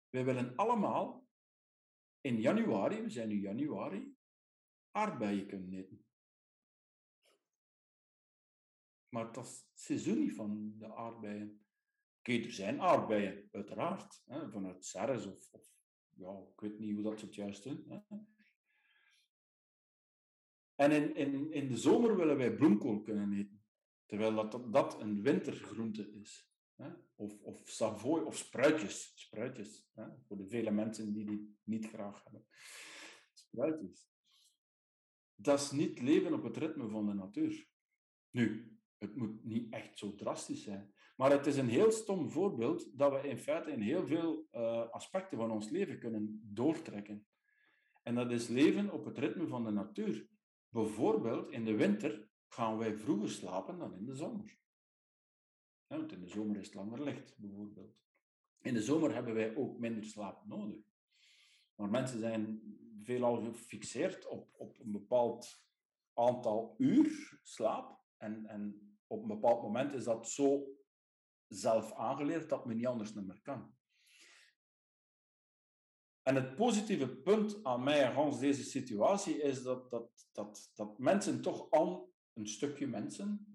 [0.09, 1.29] Wij willen allemaal
[2.21, 4.17] in januari, we zijn nu januari,
[4.91, 6.05] aardbeien kunnen eten.
[9.11, 11.65] Maar dat is het seizoen niet van de aardbeien.
[12.19, 14.23] Oké, er zijn aardbeien, uiteraard.
[14.27, 15.75] Hè, vanuit Serres of, of,
[16.11, 17.85] ja, ik weet niet hoe dat het juist doen.
[17.89, 18.19] Hè.
[20.75, 23.63] En in, in, in de zomer willen wij bloemkool kunnen eten.
[24.07, 26.51] Terwijl dat, dat een wintergroente is.
[26.77, 26.91] Hè.
[27.15, 29.13] Of, of savoy, of spruitjes.
[29.15, 32.47] Spruitjes, hè, voor de vele mensen die die niet graag hebben.
[33.33, 34.09] Spruitjes.
[35.35, 37.69] Dat is niet leven op het ritme van de natuur.
[38.31, 40.95] Nu, het moet niet echt zo drastisch zijn.
[41.17, 44.89] Maar het is een heel stom voorbeeld dat we in feite in heel veel uh,
[44.89, 47.27] aspecten van ons leven kunnen doortrekken.
[48.03, 50.29] En dat is leven op het ritme van de natuur.
[50.69, 54.59] Bijvoorbeeld in de winter gaan wij vroeger slapen dan in de zomer.
[55.87, 57.99] Want in de zomer is het langer licht, bijvoorbeeld.
[58.61, 60.85] In de zomer hebben wij ook minder slaap nodig.
[61.75, 62.61] Maar mensen zijn
[63.03, 65.65] veelal gefixeerd op, op een bepaald
[66.15, 68.01] aantal uur slaap.
[68.17, 70.67] En, en op een bepaald moment is dat zo
[71.49, 73.75] zelf aangeleerd dat men niet anders meer kan.
[76.23, 81.43] En het positieve punt aan mij en deze situatie is dat, dat, dat, dat mensen
[81.43, 83.55] toch al, een stukje mensen,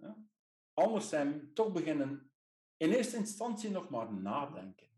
[0.73, 2.31] anders zijn, toch beginnen
[2.77, 4.89] in eerste instantie nog maar nadenken.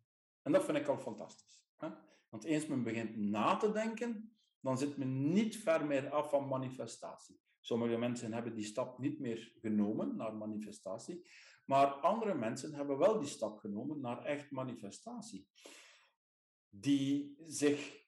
[0.41, 1.67] En dat vind ik al fantastisch.
[1.78, 1.89] Hè?
[2.30, 6.48] Want eens men begint na te denken, dan zit men niet ver meer af van
[6.48, 7.39] manifestatie.
[7.68, 11.28] Sommige mensen hebben die stap niet meer genomen naar manifestatie,
[11.66, 15.48] maar andere mensen hebben wel die stap genomen naar echt manifestatie.
[16.70, 18.06] Die zich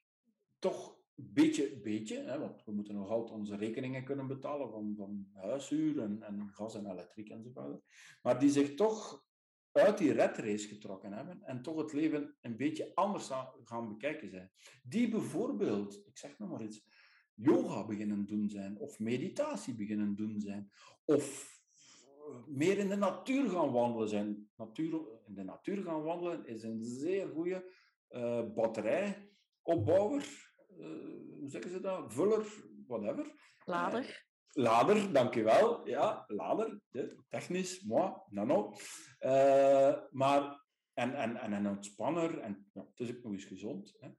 [0.60, 5.30] toch beetje, beetje, hè, want we moeten nog altijd onze rekeningen kunnen betalen van, van
[5.34, 7.84] huishuur en, en gas en elektriek enzovoort,
[8.22, 9.26] maar die zich toch
[9.72, 13.30] uit die race getrokken hebben en toch het leven een beetje anders
[13.64, 14.52] gaan bekijken zijn.
[14.84, 16.88] Die bijvoorbeeld, ik zeg nog maar iets,
[17.42, 20.72] yoga beginnen doen zijn, of meditatie beginnen doen zijn,
[21.06, 21.58] of
[22.48, 24.50] meer in de natuur gaan wandelen zijn.
[24.56, 27.74] Natuur, in de natuur gaan wandelen is een zeer goede
[28.10, 30.48] uh, batterijopbouwer.
[30.78, 30.88] Uh,
[31.40, 32.14] hoe zeggen ze dat?
[32.14, 32.46] Vuller,
[32.88, 33.34] whatever.
[33.66, 34.28] Lader.
[34.52, 35.88] Lader, dankjewel.
[35.88, 36.82] Ja, lader.
[37.30, 38.74] Technisch, moi, nano.
[39.20, 42.40] Uh, maar, en, en, en een ontspanner.
[42.40, 43.96] En ja, het is ook nog eens gezond.
[44.00, 44.10] Hè.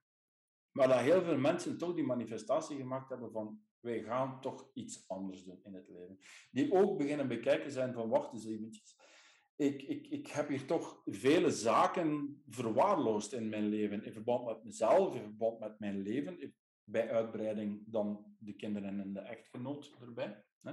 [0.73, 5.09] Maar dat heel veel mensen toch die manifestatie gemaakt hebben van wij gaan toch iets
[5.09, 6.19] anders doen in het leven.
[6.51, 8.97] Die ook beginnen bekijken zijn van wacht eens eventjes.
[9.57, 14.05] Ik, ik, ik heb hier toch vele zaken verwaarloosd in mijn leven.
[14.05, 16.55] In verband met mezelf, in verband met mijn leven
[16.85, 20.45] bij uitbreiding dan de kinderen en de echtgenoot erbij.
[20.61, 20.73] Hè?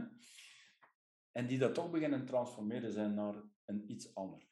[1.32, 4.48] En die dat toch beginnen transformeren zijn naar een iets ander.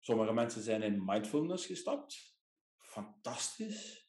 [0.00, 2.38] Sommige mensen zijn in mindfulness gestapt.
[2.78, 4.03] Fantastisch.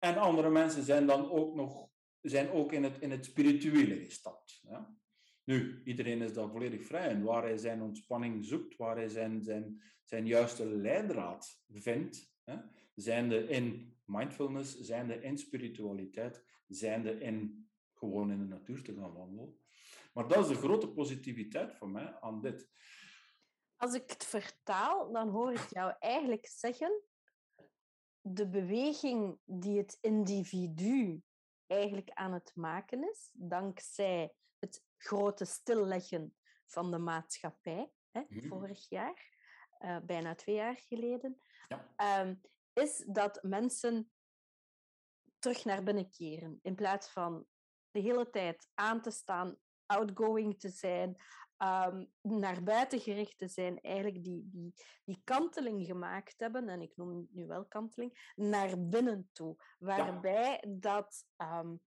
[0.00, 1.88] En andere mensen zijn dan ook nog
[2.20, 4.60] zijn ook in het, in het spirituele gestapt.
[4.62, 4.96] Ja?
[5.44, 7.22] Nu, iedereen is daar volledig vrij in.
[7.22, 12.56] Waar hij zijn ontspanning zoekt, waar hij zijn, zijn, zijn juiste leidraad vindt, hè?
[12.94, 19.58] zijnde in mindfulness, zijnde in spiritualiteit, zijnde in gewoon in de natuur te gaan wandelen.
[20.12, 22.68] Maar dat is de grote positiviteit voor mij aan dit.
[23.76, 27.02] Als ik het vertaal, dan hoor ik jou eigenlijk zeggen:
[28.20, 31.22] de beweging die het individu
[31.66, 38.48] eigenlijk aan het maken is, dankzij het grote stilleggen van de maatschappij, hè, mhm.
[38.48, 39.28] vorig jaar,
[39.80, 42.20] uh, bijna twee jaar geleden, ja.
[42.20, 42.40] um,
[42.72, 44.10] is dat mensen
[45.38, 46.58] terug naar binnen keren.
[46.62, 47.46] In plaats van
[47.90, 49.56] de hele tijd aan te staan,
[49.86, 51.16] outgoing te zijn,
[51.62, 56.96] um, naar buiten gericht te zijn, eigenlijk die, die, die kanteling gemaakt hebben, en ik
[56.96, 59.56] noem nu wel kanteling, naar binnen toe.
[59.78, 61.80] Waarbij dat um,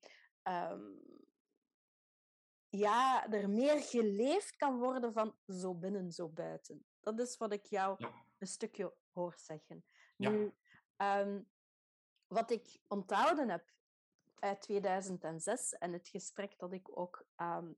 [2.70, 6.86] ja, er meer geleefd kan worden van zo binnen, zo buiten.
[7.00, 8.06] Dat is wat ik jou
[8.38, 9.86] een stukje hoor zeggen.
[10.18, 10.54] Nu,
[12.28, 13.72] wat ik onthouden heb
[14.40, 17.78] uit 2006 en het gesprek dat ik ook um,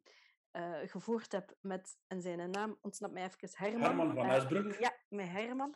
[0.56, 3.82] uh, gevoerd heb met, en zijn naam ontsnapt mij even, Herman.
[3.82, 4.66] Herman van Esbruk.
[4.66, 5.76] Uh, ja, met Herman.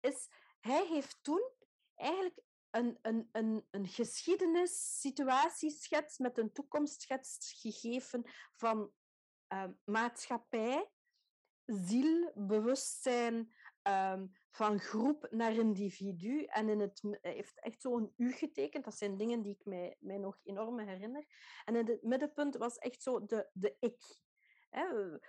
[0.00, 0.28] Is,
[0.60, 1.50] hij heeft toen
[1.94, 2.40] eigenlijk
[2.70, 8.92] een, een, een, een geschiedenis-situatieschets met een toekomstschets gegeven van
[9.52, 10.90] uh, maatschappij,
[11.64, 16.44] ziel, bewustzijn, um, van groep naar individu.
[16.44, 18.84] En in het, hij heeft echt zo'n U getekend.
[18.84, 21.24] Dat zijn dingen die ik mij, mij nog enorm herinner.
[21.64, 23.98] En in het middenpunt was echt zo de, de ik.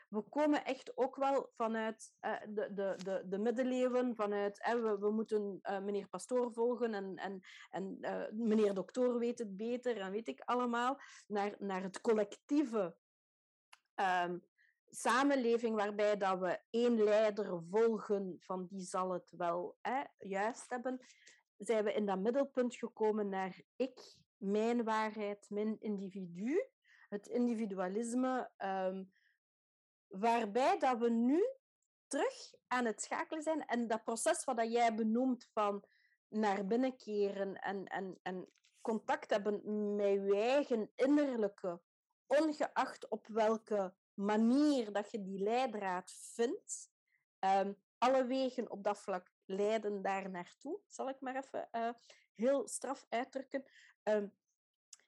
[0.09, 5.11] We komen echt ook wel vanuit eh, de, de, de, de middeleeuwen, vanuit we, we
[5.11, 10.11] moeten eh, meneer Pastoor volgen en, en, en uh, meneer Dokter weet het beter en
[10.11, 12.95] weet ik allemaal, naar, naar het collectieve
[13.95, 14.43] um,
[14.91, 20.99] samenleving waarbij dat we één leider volgen, van die zal het wel hè, juist hebben,
[21.57, 26.65] zijn we in dat middelpunt gekomen naar ik, mijn waarheid, mijn individu,
[27.09, 29.11] het individualisme, um,
[30.07, 31.43] waarbij dat we nu
[32.07, 35.83] terug aan het schakelen zijn en dat proces wat dat jij benoemt van
[36.27, 38.49] naar binnen keren en, en, en
[38.81, 39.61] contact hebben
[39.95, 41.81] met je eigen innerlijke,
[42.27, 46.89] ongeacht op welke manier dat je die leidraad vindt.
[47.39, 51.89] Um, alle wegen op dat vlak leiden daar naartoe, zal ik maar even uh,
[52.35, 53.65] heel straf uitdrukken.
[54.03, 54.33] Um,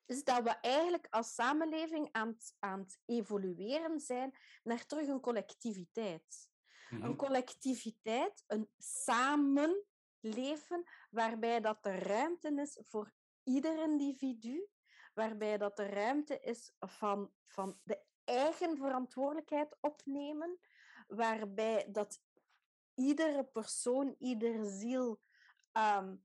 [0.06, 5.20] is dat we eigenlijk als samenleving aan het, aan het evolueren zijn naar terug een
[5.20, 6.50] collectiviteit.
[6.89, 7.10] Mm -hmm.
[7.10, 9.84] Een collectiviteit, een samenleven,
[11.10, 13.13] waarbij dat er ruimte is voor
[13.44, 14.68] ieder individu,
[15.13, 20.59] waarbij dat er ruimte is van, van de eigen verantwoordelijkheid opnemen,
[21.07, 22.21] waarbij dat
[22.93, 25.19] iedere persoon, ieder ziel
[25.73, 26.23] um,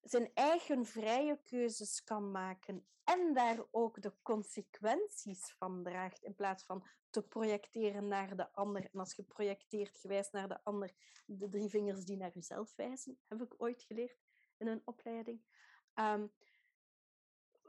[0.00, 6.64] zijn eigen vrije keuzes kan maken en daar ook de consequenties van draagt, in plaats
[6.64, 8.88] van te projecteren naar de ander.
[8.92, 10.92] En als je projecteert, gewijs naar de ander,
[11.26, 14.18] de drie vingers die naar jezelf wijzen, heb ik ooit geleerd
[14.56, 15.40] in een opleiding.
[15.94, 16.32] Um,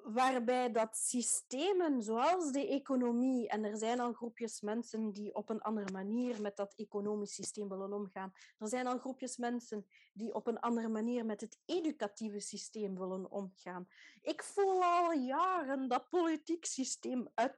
[0.03, 5.61] waarbij dat systemen zoals de economie, en er zijn al groepjes mensen die op een
[5.61, 10.47] andere manier met dat economisch systeem willen omgaan, er zijn al groepjes mensen die op
[10.47, 13.87] een andere manier met het educatieve systeem willen omgaan.
[14.21, 17.57] Ik voel al jaren dat politiek systeem uit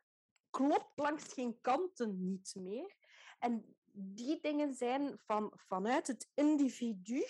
[0.49, 2.95] klopt langs geen kanten niet meer.
[3.39, 7.23] En die dingen zijn van, vanuit het individu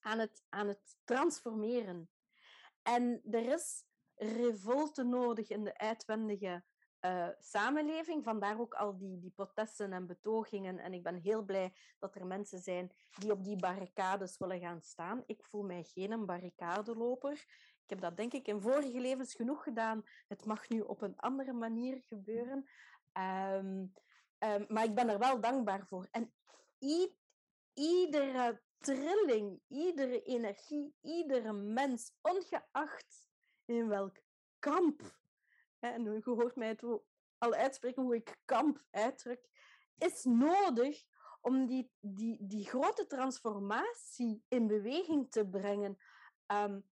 [0.00, 2.08] aan het, aan het transformeren.
[2.82, 6.64] En er is revolte nodig in de uitwendige
[7.00, 8.24] uh, samenleving.
[8.24, 10.78] Vandaar ook al die, die protesten en betogingen.
[10.78, 14.82] En ik ben heel blij dat er mensen zijn die op die barricades willen gaan
[14.82, 15.22] staan.
[15.26, 17.32] Ik voel mij geen barricadeloper.
[17.82, 20.02] Ik heb dat denk ik in vorige levens genoeg gedaan.
[20.28, 22.64] Het mag nu op een andere manier gebeuren.
[23.52, 23.92] Um,
[24.38, 26.08] um, maar ik ben er wel dankbaar voor.
[26.10, 26.32] En
[27.74, 33.28] iedere trilling, iedere energie, iedere mens, ongeacht
[33.64, 34.16] in welk
[34.58, 35.02] kamp,
[35.78, 36.82] en je hoort mij het
[37.38, 39.48] al uitspreken hoe ik kamp uitdruk,
[39.98, 41.04] is nodig
[41.40, 45.98] om die, die, die grote transformatie in beweging te brengen.
[46.46, 46.88] Um,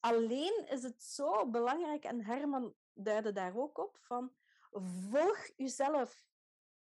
[0.00, 4.34] alleen is het zo belangrijk, en Herman duidde daar ook op, van
[5.10, 6.26] volg jezelf.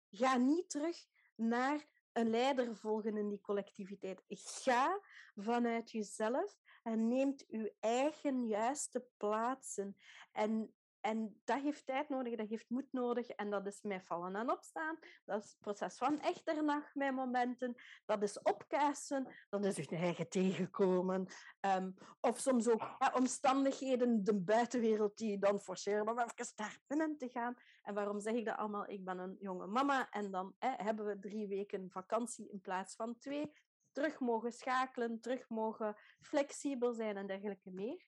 [0.09, 4.23] Ga niet terug naar een leider volgen in die collectiviteit.
[4.27, 4.99] Ga
[5.35, 9.97] vanuit jezelf en neemt uw eigen juiste plaatsen.
[10.31, 13.27] En, en dat heeft tijd nodig, dat heeft moed nodig.
[13.27, 14.97] En dat is mij vallen en opstaan.
[15.25, 17.75] Dat is het proces van echternacht, mijn momenten.
[18.05, 19.35] Dat is opkassen.
[19.49, 21.27] Dat is uw eigen tegenkomen.
[21.61, 27.29] Um, of soms ook omstandigheden, de buitenwereld, die dan forceren om even daar binnen te
[27.29, 27.55] gaan.
[27.81, 28.89] En waarom zeg ik dat allemaal?
[28.89, 33.17] Ik ben een jonge mama en dan hebben we drie weken vakantie in plaats van
[33.19, 33.51] twee
[33.91, 38.05] terug mogen schakelen, terug mogen flexibel zijn en dergelijke meer.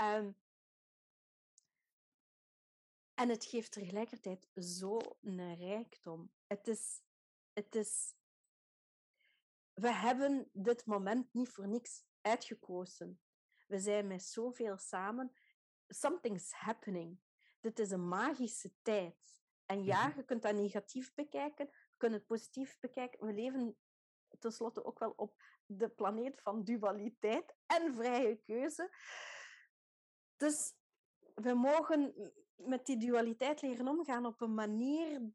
[0.00, 0.36] Um,
[3.20, 6.32] en het geeft tegelijkertijd zo een rijkdom.
[6.46, 7.02] Het is,
[7.52, 8.14] het is,
[9.74, 13.20] we hebben dit moment niet voor niks uitgekozen.
[13.66, 15.32] We zijn met zoveel samen.
[15.88, 17.20] Something's happening.
[17.60, 19.42] Dit is een magische tijd.
[19.66, 20.16] En ja, mhm.
[20.16, 23.26] je kunt dat negatief bekijken, je kunt het positief bekijken.
[23.26, 23.76] We leven
[24.38, 28.94] tenslotte ook wel op de planeet van dualiteit en vrije keuze.
[30.36, 30.74] Dus
[31.34, 32.32] we mogen
[32.64, 35.32] met die dualiteit leren omgaan op een manier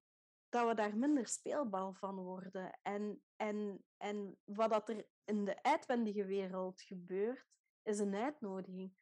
[0.50, 2.80] dat we daar minder speelbal van worden.
[2.82, 7.46] En, en, en wat dat er in de uitwendige wereld gebeurt,
[7.84, 8.94] is een uitnodiging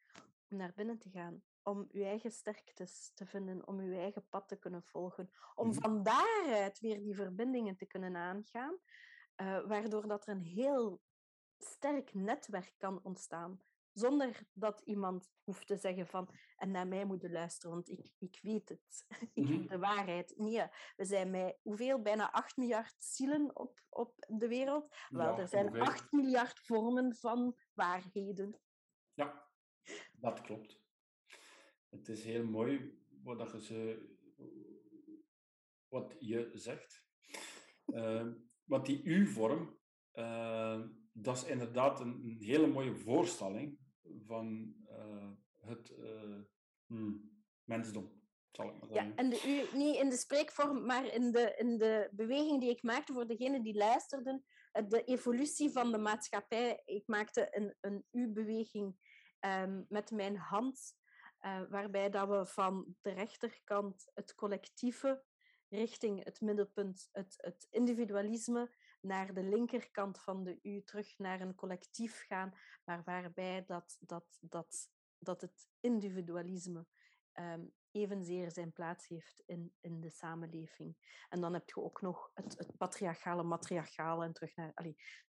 [0.50, 1.42] om naar binnen te gaan.
[1.62, 5.30] Om uw eigen sterktes te vinden, om uw eigen pad te kunnen volgen.
[5.54, 5.80] Om mhm.
[5.80, 8.78] van daaruit weer die verbindingen te kunnen aangaan.
[9.36, 11.00] Uh, waardoor dat er een heel
[11.58, 13.60] sterk netwerk kan ontstaan.
[13.94, 18.38] Zonder dat iemand hoeft te zeggen van, en naar mij moeten luisteren, want ik, ik
[18.42, 19.06] weet het.
[19.34, 19.68] ik weet mhm.
[19.68, 20.34] de waarheid.
[20.36, 20.62] Nee,
[20.96, 22.02] we zijn met hoeveel?
[22.02, 24.96] Bijna 8 miljard zielen op, op de wereld.
[25.08, 28.60] Wel, er zijn 8 miljard vormen van waarheden.
[29.14, 29.48] Ja,
[30.12, 30.82] dat klopt.
[31.88, 34.16] Het is heel mooi wat je,
[35.88, 37.04] wat je zegt.
[37.86, 38.32] Uh,
[38.64, 39.78] want die U-vorm,
[40.14, 40.80] uh,
[41.12, 43.78] dat is inderdaad een, een, hele mooie voorstelling
[44.26, 45.92] van uh, het
[46.86, 47.30] hmm,
[47.64, 48.22] mensdom.
[48.50, 49.08] Zal ik maar zeggen.
[49.08, 52.70] Ja, en de U, niet in de spreekvorm, maar in de, in de beweging die
[52.70, 54.44] ik maakte voor degenen die luisterden,
[54.88, 56.82] de evolutie van de maatschappij.
[56.84, 58.96] Ik maakte een, een U-beweging
[59.40, 60.94] um, met mijn hand,
[61.40, 65.24] uh, waarbij dat we van de rechterkant het collectieve
[65.68, 71.54] richting het middelpunt, het, het individualisme, naar de linkerkant van de U terug naar een
[71.54, 76.86] collectief gaan, maar waarbij dat, dat, dat, dat het individualisme
[77.34, 80.96] um, evenzeer zijn plaats heeft in, in de samenleving.
[81.28, 84.72] En dan heb je ook nog het, het patriarchale, matriarchale en terug naar,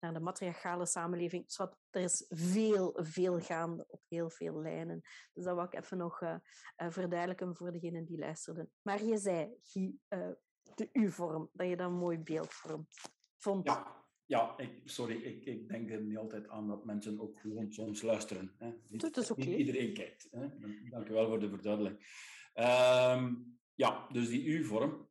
[0.01, 1.47] naar de matriarchale samenleving.
[1.47, 1.59] Dus
[1.91, 5.01] er is veel, veel gaande op heel veel lijnen.
[5.33, 6.37] Dus dat wil ik even nog uh,
[6.77, 8.73] uh, verduidelijken voor degenen die luisterden.
[8.83, 10.31] Maar je zei, Guy, uh,
[10.75, 13.14] de U-vorm, dat je dat een mooi beeld vormt,
[13.45, 13.67] vond.
[13.67, 13.93] Ja.
[14.27, 18.03] Ja, ik, sorry, ik, ik denk er niet altijd aan dat mensen ook gewoon soms
[18.03, 18.55] luisteren.
[18.59, 18.71] Hè.
[18.89, 19.47] Niet, dat is okay.
[19.47, 20.29] niet iedereen kijkt.
[20.31, 20.49] Hè.
[20.91, 22.07] Dank u wel voor de verduidelijking.
[22.55, 25.09] Um, ja, dus die U-vorm.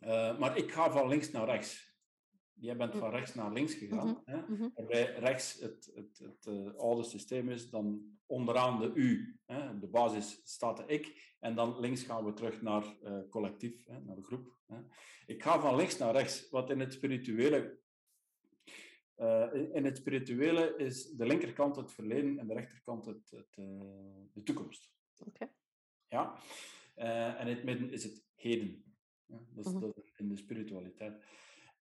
[0.00, 1.87] Uh, maar ik ga van links naar rechts.
[2.60, 4.08] Jij bent van rechts naar links gegaan.
[4.08, 4.34] Mm -hmm.
[4.34, 4.54] hè?
[4.54, 9.38] Mm Waarbij rechts het, het, het uh, oude systeem is, dan onderaan de U.
[9.46, 9.78] Hè?
[9.78, 11.36] De basis staat de ik.
[11.40, 14.00] En dan links gaan we terug naar uh, collectief, hè?
[14.00, 14.56] naar de groep.
[14.66, 14.76] Hè?
[15.26, 16.50] Ik ga van links naar rechts.
[16.50, 17.78] Wat in het spirituele
[19.20, 23.66] uh, in het spirituele is de linkerkant het verleden en de rechterkant het, het uh,
[24.32, 24.90] de toekomst.
[25.26, 25.50] Oké.
[26.08, 26.38] Ja.
[26.94, 28.96] Eh, en in het midden is het heden.
[29.26, 29.80] Ja, dat, is, Mhm.
[29.80, 31.24] dat is in de spiritualiteit.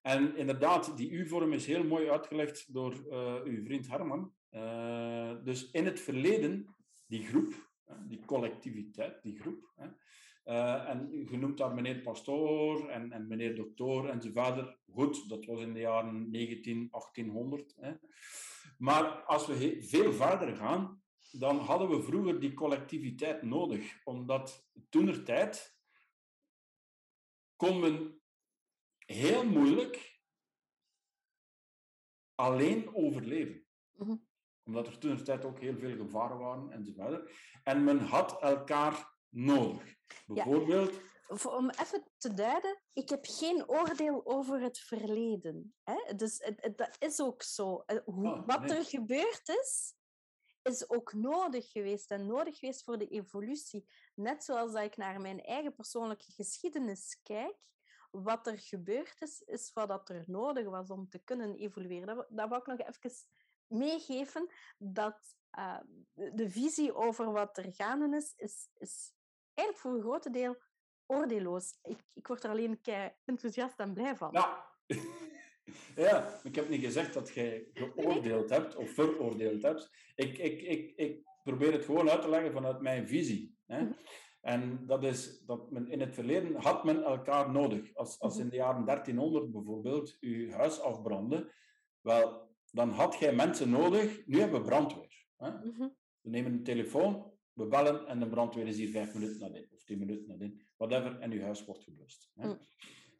[0.07, 4.33] En inderdaad, die U-vorm is heel mooi uitgelegd door eh, uw vriend Herman.
[4.49, 6.75] Eh, dus in het verleden,
[7.07, 7.71] die groep,
[8.07, 9.73] die collectiviteit, die groep.
[10.43, 14.77] Eh, en u noemt daar meneer Pastoor en, en meneer Doctor en zijn vader.
[14.93, 17.75] Goed, dat was in de jaren 19, 1800.
[17.77, 17.93] Hè.
[18.77, 21.01] Maar als we veel verder gaan,
[21.31, 23.99] dan hadden we vroeger die collectiviteit nodig.
[24.03, 25.77] Omdat toenertijd
[27.55, 28.16] kon men
[29.07, 30.19] heel moeilijk
[32.35, 33.65] alleen overleven.
[33.91, 34.15] Mhm.
[34.63, 37.31] Omdat er toenertijd ook heel veel gevaren waren enzovoort.
[37.63, 39.95] En men had elkaar nodig.
[40.25, 40.99] Bijvoorbeeld,
[41.29, 45.75] Voor- Om even te duiden, ik heb geen oordeel over het verleden.
[45.83, 46.15] Hè?
[46.15, 47.83] Dus het, het- dat is ook zo.
[47.85, 48.69] Eh, Hoe, Ah, wat nee.
[48.77, 49.95] er gebeurd is,
[50.63, 53.89] is ook nodig geweest en nodig geweest voor de evolutie.
[54.15, 57.55] Net zoals dat ik naar mijn eigen persoonlijke geschiedenis kijk,
[58.09, 62.15] wat er gebeurd is, is wat dat er nodig was om te kunnen evolueren.
[62.15, 63.11] Dat, dat wou ik nog even
[63.67, 65.79] meegeven, dat eh,
[66.13, 69.13] de- de visie over wat er gaande is, is, is
[69.53, 70.55] eigenlijk voor een groot deel
[71.05, 71.79] oordeelloos.
[71.83, 74.29] Ik, ik word er alleen kei enthousiast en blij van.
[74.31, 74.65] ja.
[75.95, 79.89] ja, ik heb niet gezegd dat jij geoordeeld hebt of veroordeeld hebt.
[80.15, 83.57] Ik, ik, ik, ik probeer het gewoon uit te leggen vanuit mijn visie.
[83.65, 83.87] Hè.
[84.47, 87.95] En dat is dat men in het verleden had men elkaar nodig.
[87.95, 88.43] Als, als Mhm.
[88.43, 91.51] in de jaren 1300 bijvoorbeeld uw huis afbrandde,
[92.01, 94.25] wel, dan had jij mensen nodig.
[94.25, 95.25] Nu hebben we brandweer.
[95.37, 95.49] Hè.
[95.51, 95.87] Mhm.
[96.21, 99.83] We nemen een telefoon, we bellen en de brandweer is hier vijf minuten nadien, of
[99.83, 102.31] tien minuten nadien, whatever, en uw huis wordt geblust.
[102.35, 102.47] Hè.
[102.47, 102.57] Mm.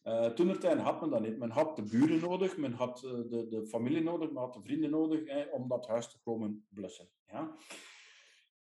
[0.02, 1.38] Eh, Toenertijd had men dat niet.
[1.38, 4.62] Men had de buren nodig, men had eh, de, de familie nodig, men had de
[4.62, 7.10] vrienden nodig hè, om dat huis te komen blussen.
[7.26, 7.56] Ja.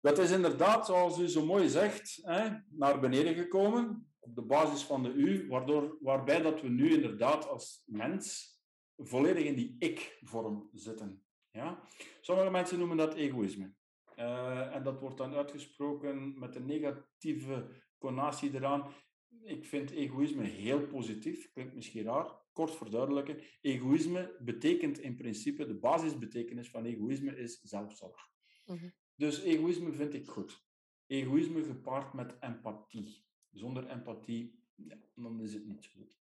[0.09, 4.83] Dat is inderdaad, zoals u zo mooi zegt, hè, naar beneden gekomen, op de basis
[4.83, 8.57] van de U, waardoor, waarbij dat we nu inderdaad als mens
[8.97, 11.23] volledig in die ik-vorm zitten.
[11.51, 11.83] Ja?
[12.21, 13.73] Sommige mensen noemen dat egoïsme.
[14.15, 18.95] Eh, en dat wordt dan uitgesproken met een negatieve connotatie eraan.
[19.43, 22.33] Ik vind egoïsme heel positief, klinkt misschien raar.
[22.53, 23.41] Kort verduidelijken.
[23.61, 28.29] Egoïsme betekent in principe, de basisbetekenis van egoïsme is zelfzorg.
[28.67, 28.89] Mhm.
[29.19, 30.67] Dus egoïsme vind ik goed.
[31.07, 33.27] Egoïsme gepaard met empathie.
[33.51, 36.19] Zonder empathie, ja, dan is het niet zo goed.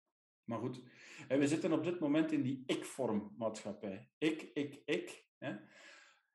[0.45, 0.83] Maar goed,
[1.29, 4.11] en we zitten op dit moment in die ik-vorm maatschappij.
[4.19, 5.29] Ik, ik, ik.
[5.39, 5.57] Hè?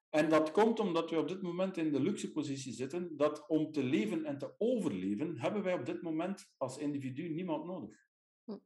[0.09, 3.71] En dat komt omdat we op dit moment in de luxe positie zitten dat om
[3.71, 8.07] te leven en te overleven, hebben wij op dit moment als individu niemand nodig.
[8.43, 8.57] Hm.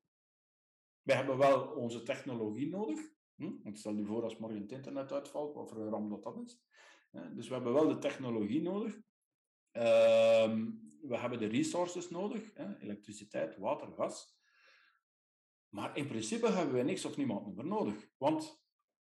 [1.01, 2.99] Wij hebben wel onze technologie nodig.
[3.35, 3.63] Hm?
[3.63, 6.45] Want stel je voor als morgen het internet uitvalt, wat voor een ramp dat, dat
[6.45, 6.61] is.
[7.11, 8.99] Dus we hebben wel de technologie nodig.
[9.71, 10.69] Ehm,
[11.01, 14.39] we hebben de resources nodig, elektriciteit, water, gas.
[15.69, 18.09] Maar in principe hebben wij niks of niemand meer nodig.
[18.17, 18.63] Want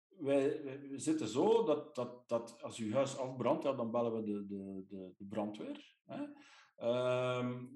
[0.09, 4.23] wij, we zitten zo dat, dat, dat als uw huis afbrandt, ja, dan bellen we
[4.23, 5.97] de, de, de, de brandweer.
[6.05, 6.25] Hè?
[6.77, 7.67] Ehm,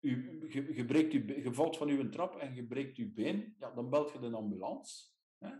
[0.00, 4.12] u, je, breekt valt van uw trap en je breekt uw been, ja, dan belt
[4.12, 5.04] je de ambulance.
[5.38, 5.50] Hè?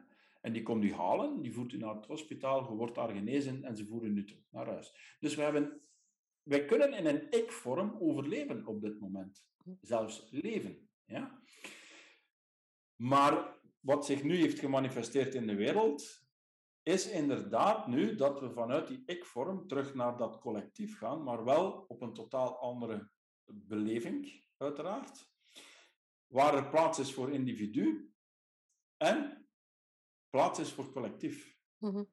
[0.46, 3.64] En die komt u halen, die voert u naar het hospitaal, je wordt daar genezen
[3.64, 5.16] en ze voeren u terug naar huis.
[5.20, 5.80] Dus we hebben,
[6.42, 9.44] wij kunnen in een ik-vorm overleven op dit moment.
[9.80, 10.88] Zelfs leven.
[11.04, 11.40] Ja?
[12.96, 16.24] Maar wat zich nu heeft gemanifesteerd in de wereld,
[16.82, 21.84] is inderdaad nu dat we vanuit die ik-vorm terug naar dat collectief gaan, maar wel
[21.88, 23.10] op een totaal andere
[23.44, 25.30] beleving, uiteraard.
[26.26, 28.12] Waar er plaats is voor individu
[28.96, 29.35] en
[30.30, 31.56] plaats is voor collectief.
[31.78, 32.04] Mhm.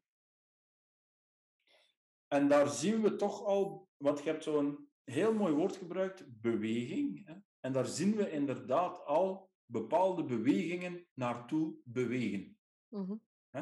[2.27, 7.25] En daar zien we toch al, want je hebt zo'n heel mooi woord gebruikt, beweging.
[7.25, 7.33] Hè?
[7.59, 12.57] En daar zien we inderdaad al bepaalde bewegingen naartoe bewegen.
[12.87, 13.15] Mhm.
[13.49, 13.61] Hè?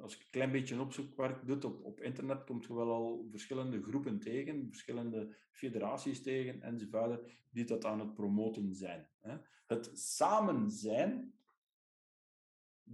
[0.00, 3.82] Als je een klein beetje opzoekwerk doet op, op internet, komt je wel al verschillende
[3.82, 9.08] groepen tegen, verschillende federaties tegen enzovoort, die dat aan het promoten zijn.
[9.20, 9.36] Hè?
[9.66, 11.34] Het samen zijn,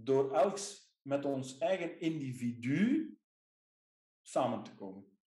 [0.03, 3.11] door elks met ons eigen individu
[4.21, 5.17] samen te komen.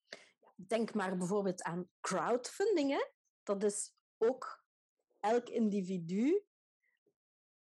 [0.56, 2.90] Denk maar bijvoorbeeld aan crowdfunding.
[2.90, 3.04] Hè?
[3.42, 4.64] Dat is ook
[5.20, 6.44] elk individu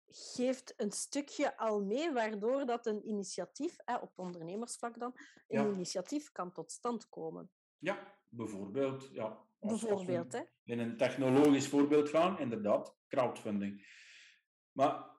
[0.08, 5.12] geeft een stukje al mee, waardoor dat een initiatief, hè, op ondernemersvlak dan,
[5.48, 5.74] een Ja.
[5.74, 7.50] initiatief kan tot stand komen.
[7.78, 9.10] Ja, bijvoorbeeld.
[9.12, 10.42] Ja, als- als we Bijvoorbeeld, hè?
[10.64, 13.88] in een technologisch voorbeeld gaan, inderdaad, crowdfunding.
[14.72, 15.15] Maar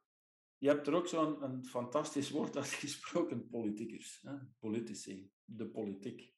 [0.59, 4.35] je hebt er ook zo'n fantastisch woord uitgesproken, politiekers, hè?
[4.59, 6.35] politici, de politiek.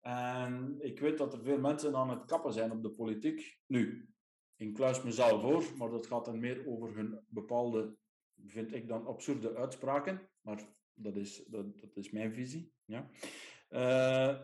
[0.00, 3.60] En ik weet dat er veel mensen aan het kappen zijn op de politiek.
[3.66, 4.10] Nu,
[4.56, 7.96] ik kluis mezelf voor, maar dat gaat dan meer over hun bepaalde,
[8.46, 10.30] vind ik dan, absurde uitspraken.
[10.40, 12.72] Maar dat is, dat, dat is mijn visie.
[12.84, 13.10] Ja.
[13.70, 14.40] Uh,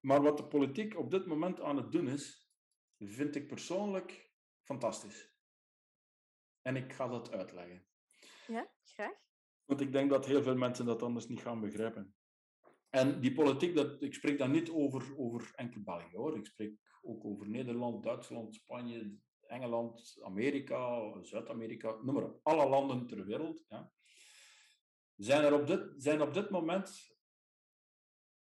[0.00, 2.50] maar wat de politiek op dit moment aan het doen is,
[2.98, 5.34] vind ik persoonlijk fantastisch.
[6.62, 7.86] En ik ga dat uitleggen.
[8.46, 9.14] Ja, graag.
[9.64, 12.14] Want ik denk dat heel veel mensen dat anders niet gaan begrijpen.
[12.90, 16.36] En die politiek, dat, ik spreek dan niet over, over enkel België hoor.
[16.36, 22.40] Ik spreek ook over Nederland, Duitsland, Spanje, Engeland, Amerika, Zuid-Amerika, noem maar op.
[22.42, 23.64] Alle landen ter wereld.
[23.68, 23.92] Ja.
[25.16, 27.16] Zijn er op dit, zijn op dit moment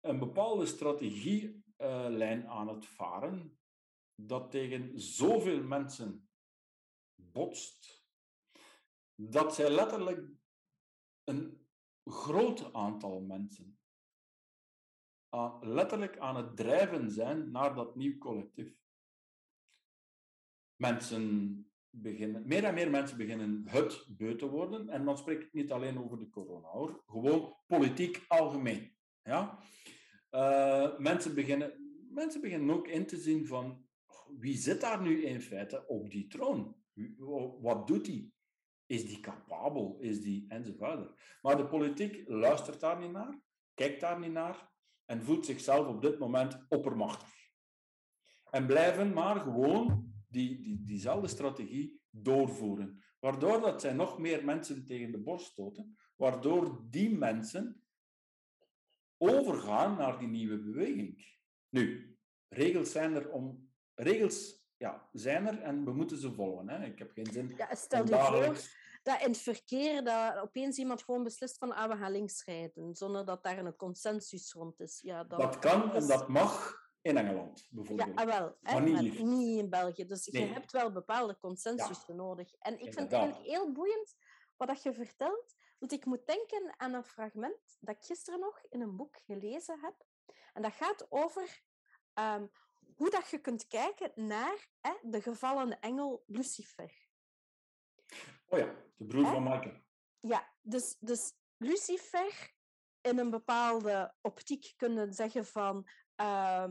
[0.01, 3.59] een bepaalde strategielijn aan het varen
[4.15, 6.29] dat tegen zoveel mensen
[7.15, 7.96] botst,
[9.19, 10.29] dat zij letterlijk
[11.23, 11.67] een
[12.03, 13.77] groot aantal mensen
[15.61, 18.81] letterlijk aan het drijven zijn naar dat nieuw collectief.
[20.75, 24.89] Mensen beginnen, meer en meer mensen beginnen het beu te worden.
[24.89, 27.03] En dan spreek ik niet alleen over de corona, hoor.
[27.05, 28.95] Gewoon politiek algemeen.
[29.23, 29.59] Ja?
[30.31, 33.85] Uh, mensen, beginnen, mensen beginnen ook in te zien van
[34.37, 36.75] wie zit daar nu in feite op die troon?
[37.61, 38.31] Wat doet hij?
[38.87, 39.97] Is die capabel?
[39.99, 41.37] Is die enzovoort?
[41.41, 43.39] Maar de politiek luistert daar niet naar,
[43.73, 44.69] kijkt daar niet naar
[45.05, 47.35] en voelt zichzelf op dit moment oppermachtig.
[48.49, 53.03] En blijven maar gewoon die, die, diezelfde strategie doorvoeren.
[53.19, 57.83] Waardoor dat zij nog meer mensen tegen de borst stoten, waardoor die mensen
[59.17, 61.35] overgaan naar die nieuwe beweging.
[61.69, 62.17] Nu,
[62.47, 63.65] regels zijn er om.
[63.93, 66.69] Regels ja, zijn er en we moeten ze volgen.
[66.69, 66.85] Hè.
[66.85, 67.53] Ik heb geen zin.
[67.57, 68.55] Ja, stel je voor
[69.07, 72.95] dat in het verkeer dat opeens iemand gewoon beslist van ah, we gaan links rijden,
[72.95, 74.99] zonder dat daar een consensus rond is.
[75.01, 78.19] Ja, dat, dat kan en dat mag in Engeland, bijvoorbeeld.
[78.19, 80.05] Ja, wel, hè, maar, niet, niet, in België.
[80.05, 82.53] Dus je hebt wel bepaalde consensussen nodig.
[82.59, 84.15] En ik vind het eigenlijk heel boeiend
[84.57, 88.81] wat je vertelt, want ik moet denken aan een fragment dat ik gisteren nog in
[88.81, 90.05] een boek gelezen heb.
[90.53, 91.61] En dat gaat over
[92.13, 92.51] um,
[92.97, 97.07] hoe dat je kunt kijken naar hè, de gevallen engel Lucifer.
[98.47, 99.81] Oh ja, de broer van Michael.
[100.19, 102.53] Ja, dus, dus Lucifer
[103.01, 105.87] in een bepaalde optiek kunnen zeggen van
[106.21, 106.67] uh,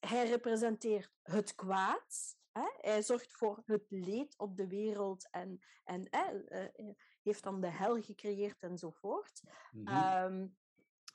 [0.00, 2.36] hij representeert het kwaad.
[2.52, 2.68] Hè?
[2.80, 6.90] Hij zorgt voor het leed op de wereld en, en uh,
[7.22, 9.42] heeft dan de hel gecreëerd enzovoort.
[9.70, 10.56] Mm -hmm.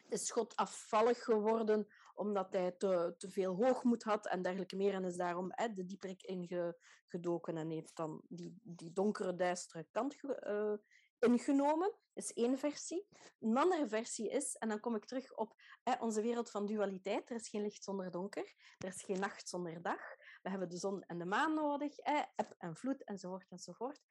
[0.09, 4.93] is God afvallig geworden omdat hij te, te veel hoogmoed had en dergelijke meer.
[4.93, 10.15] En is daarom hè, de dieperik ingedoken en heeft dan die, die donkere, duistere kant
[10.23, 10.73] uh,
[11.19, 11.93] ingenomen.
[12.13, 13.07] is één versie.
[13.39, 15.53] Een andere versie is, en dan kom ik terug op
[15.83, 17.29] hè, onze wereld van dualiteit.
[17.29, 18.53] Er is geen licht zonder donker.
[18.77, 20.15] Er is geen nacht zonder dag.
[20.41, 24.01] We hebben de zon en de maan nodig, hè, eb en vloed, enzovoort, enzovoort.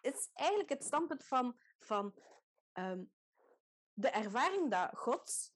[0.00, 2.14] Het is eigenlijk het standpunt van, van
[2.74, 3.10] um,
[3.92, 5.52] de ervaring dat God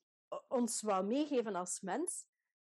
[0.49, 2.25] ons wou meegeven als mens.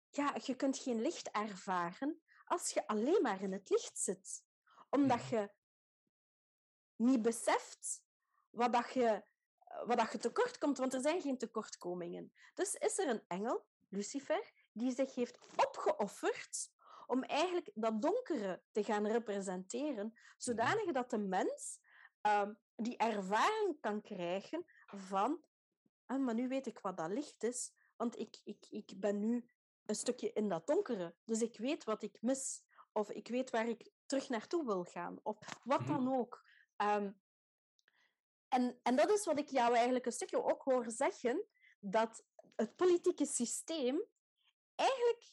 [0.10, 4.44] Ja, je kunt geen licht ervaren als je alleen maar in het licht zit.
[4.90, 5.52] Omdat je
[6.96, 8.04] niet beseft
[8.50, 9.24] wat, dat je,
[9.86, 12.34] wat dat je tekort komt, want er zijn geen tekortkomingen.
[12.54, 16.72] Dus is er een engel, Lucifer, die zich heeft opgeofferd
[17.08, 21.80] om eigenlijk dat donkere te gaan representeren, zodanig dat de mens
[22.22, 25.44] um, die ervaring kan krijgen van
[26.06, 29.46] ah, maar nu weet ik wat dat licht is, want ik, ik, ik ben nu
[29.86, 31.16] een stukje in dat donkere.
[31.24, 35.20] Dus ik weet wat ik mis, of ik weet waar ik terug naartoe wil gaan,
[35.24, 35.92] of wat mhm.
[35.92, 36.46] dan ook.
[36.78, 37.22] Um,
[38.48, 41.46] en, en dat is wat ik jou eigenlijk een stukje ook hoor zeggen,
[41.80, 42.26] dat
[42.56, 44.04] het politieke systeem
[44.76, 45.24] eigenlijk,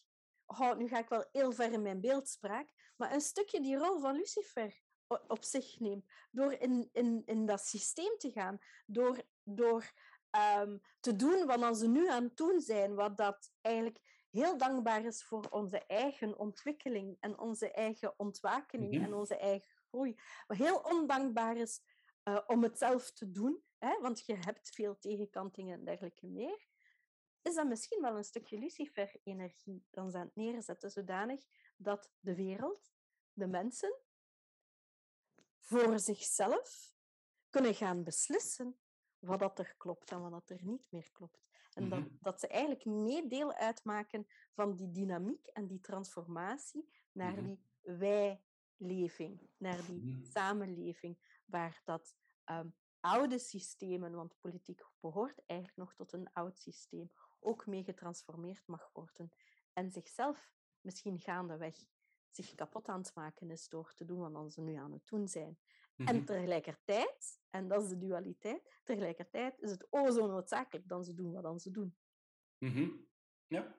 [0.46, 4.00] oh, nu ga ik wel heel ver in mijn beeldspraak, maar een stukje die rol
[4.00, 4.82] van Lucifer
[5.26, 6.04] op zich neemt.
[6.30, 9.92] Door in, in, in dat systeem te gaan, door, door
[10.36, 14.00] um, te doen wat ze nu aan het doen zijn, wat dat eigenlijk
[14.30, 20.20] heel dankbaar is voor onze eigen ontwikkeling en onze eigen ontwakening en onze eigen groei.
[20.46, 21.80] Wat heel ondankbaar is
[22.24, 26.68] uh, om het zelf te doen, hè, want je hebt veel tegenkantingen en dergelijke meer,
[27.42, 31.44] is dat misschien wel een stukje Lucifer-energie dan ze aan het neerzetten, zodanig
[31.76, 32.92] dat de wereld,
[33.32, 33.98] de mensen,
[35.58, 36.94] voor zichzelf
[37.50, 38.79] kunnen gaan beslissen
[39.20, 41.48] wat dat er klopt en wat dat er niet meer klopt.
[41.74, 42.08] En dat, mhm.
[42.20, 47.44] dat ze eigenlijk mee deel uitmaken van die dynamiek en die transformatie naar mhm.
[47.44, 50.24] die wij-leving, naar die mhm.
[50.24, 52.14] samenleving, waar dat
[52.50, 57.10] um, oude systemen, want politiek behoort eigenlijk nog tot een oud systeem,
[57.40, 59.32] ook mee getransformeerd mag worden.
[59.72, 61.76] En zichzelf misschien gaandeweg
[62.30, 65.28] zich kapot aan het maken is door te doen wat ze nu aan het doen
[65.28, 65.58] zijn.
[66.04, 66.24] En Mhm.
[66.24, 71.32] tegelijkertijd, en dat is de dualiteit, tegelijkertijd is het o zo noodzakelijk dat ze doen
[71.32, 71.96] wat dan ze doen.
[72.58, 72.88] Mhm.
[73.46, 73.78] Ja.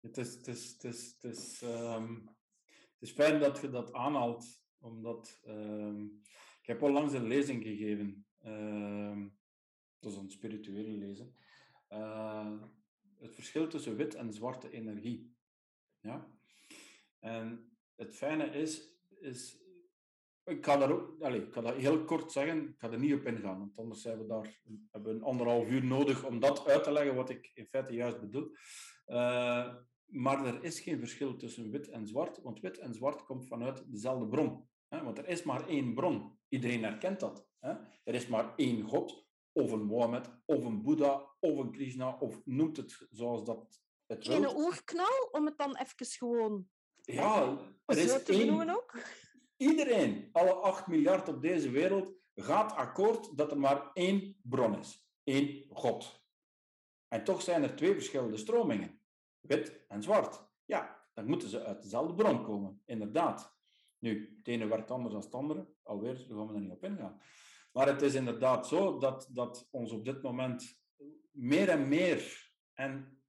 [0.00, 2.14] Het is, het is, het is, het is, ehm,
[2.70, 6.04] het is fijn dat je dat aanhaalt, omdat ehm,
[6.60, 8.26] ik heb onlangs een lezing gegeven.
[8.38, 9.28] ehm
[10.00, 11.34] dat is een spirituele lezing.
[11.88, 12.62] eh,
[13.18, 15.36] het verschil tussen wit en zwarte energie.
[16.00, 16.30] Ja?
[17.18, 19.58] En het fijne is, is
[20.48, 23.14] ik ga daar ook, allez, ik ga dat heel kort zeggen, ik ga er niet
[23.14, 26.66] op ingaan, want anders zijn we daar, hebben we een anderhalf uur nodig om dat
[26.66, 28.50] uit te leggen wat ik in feite juist bedoel.
[29.04, 29.74] Eh,
[30.06, 33.84] maar er is geen verschil tussen wit en zwart, want wit en zwart komt vanuit
[33.92, 34.68] dezelfde bron.
[34.88, 35.02] Hè?
[35.02, 36.38] Want er is maar één bron.
[36.48, 37.48] Iedereen herkent dat.
[37.60, 37.70] Hè?
[38.04, 42.40] Er is maar één God, of een Mohammed, of een Boeddha, of een Krishna, of
[42.44, 44.56] noemt het zoals dat het Geen wil.
[44.56, 46.68] oerknal, om het dan even gewoon
[47.02, 48.98] Ja, er is te één ook.
[49.58, 55.08] Iedereen, alle 8 miljard op deze wereld, gaat akkoord dat er maar één bron is.
[55.24, 56.26] Één God.
[57.08, 59.00] En toch zijn er twee verschillende stromingen.
[59.40, 60.48] Wit en zwart.
[60.64, 62.82] Ja, dan moeten ze uit dezelfde bron komen.
[62.84, 63.56] Inderdaad.
[63.98, 65.68] Nu, het ene werkt anders dan het andere.
[65.82, 67.20] Alweer, daar gaan we er niet op ingaan.
[67.72, 70.80] Maar het is inderdaad zo dat, dat ons op dit moment
[71.30, 73.22] meer en meer, en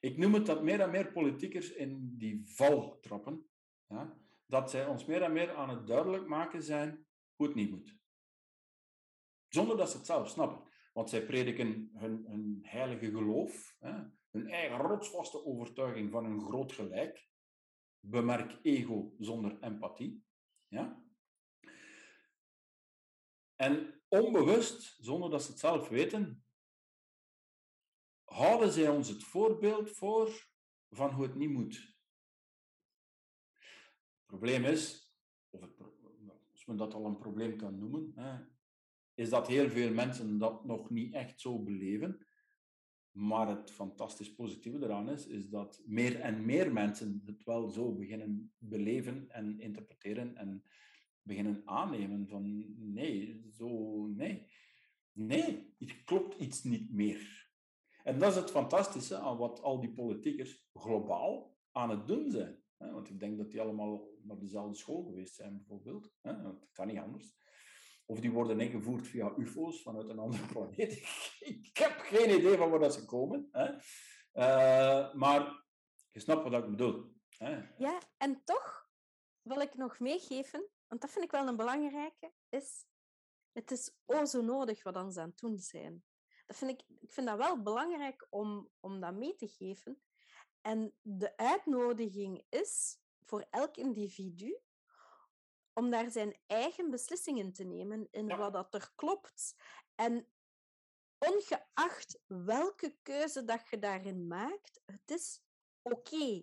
[0.00, 3.46] ik noem het dat meer en meer politiekers in die val trappen,
[3.86, 4.16] ja,
[4.46, 7.96] dat zij ons meer en meer aan het duidelijk maken zijn hoe het niet moet.
[9.48, 10.70] Zonder dat ze het zelf snappen.
[10.92, 16.72] Want zij prediken hun, hun heilige geloof, hè, hun eigen rotsvaste overtuiging van een groot
[16.72, 17.28] gelijk.
[18.00, 20.24] Bemerk ego zonder empathie.
[20.68, 21.02] Ja?
[23.56, 26.44] En onbewust, zonder dat ze het zelf weten,
[28.24, 30.48] houden zij ons het voorbeeld voor
[30.90, 31.91] van hoe het niet moet.
[34.32, 35.14] Probleem is,
[35.50, 35.80] of het,
[36.52, 38.44] als men dat al een probleem kan noemen, hè,
[39.14, 42.26] is dat heel veel mensen dat nog niet echt zo beleven.
[43.10, 47.94] Maar het fantastisch positieve eraan is, is dat meer en meer mensen het wel zo
[47.94, 50.64] beginnen beleven en interpreteren en
[51.22, 54.46] beginnen aannemen van nee, zo nee.
[55.12, 57.50] Nee, het klopt iets niet meer.
[58.04, 62.62] En dat is het fantastische aan wat al die politiekers globaal aan het doen zijn.
[62.76, 66.12] Want ik denk dat die allemaal naar dezelfde school geweest zijn, bijvoorbeeld.
[66.20, 67.34] Het kan niet anders.
[68.06, 70.92] Of die worden ingevoerd via UFO's vanuit een andere planeet.
[71.40, 73.48] Ik heb geen idee van waar dat ze komen.
[74.32, 75.64] Eh, maar
[76.10, 77.12] je snapt wat ik bedoel.
[77.76, 78.90] Ja, en toch
[79.40, 82.86] wil ik nog meegeven, want dat vind ik wel een belangrijke, is
[83.52, 86.04] het is o zo nodig wat ons aan het doen zijn.
[86.46, 90.02] Dat vind ik, ik vind dat wel belangrijk om, om dat mee te geven.
[90.60, 94.58] En de uitnodiging is voor elk individu
[95.72, 98.36] om daar zijn eigen beslissingen te nemen in Ja.
[98.36, 99.56] wat dat er klopt.
[99.94, 100.26] En
[101.18, 105.42] ongeacht welke keuze dat je daarin maakt, het is
[105.82, 106.42] oké.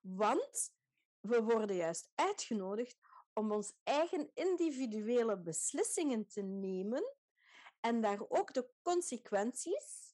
[0.00, 0.74] Want
[1.20, 2.98] we worden juist uitgenodigd
[3.32, 7.14] om ons eigen individuele beslissingen te nemen
[7.80, 10.07] en daar ook de consequenties,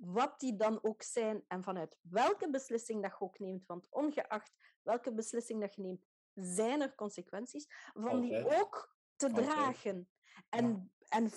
[0.00, 4.52] wat die dan ook zijn en vanuit welke beslissing dat je ook neemt, want ongeacht
[4.82, 9.46] welke beslissing dat je neemt, zijn er consequenties, van die ook te Altijd.
[9.46, 10.10] dragen.
[10.48, 11.30] En, en,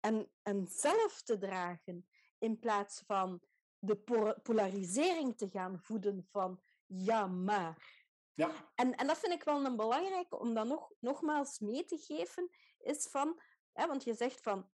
[0.00, 2.08] en, en zelf te dragen,
[2.38, 3.42] in plaats van
[3.78, 8.02] de po- polarisering te gaan voeden van ja, maar.
[8.34, 11.98] Ja, En, en dat vind ik wel een belangrijke om dat nog, nogmaals mee te
[11.98, 13.40] geven, is van,
[13.72, 14.70] hè, want je zegt van,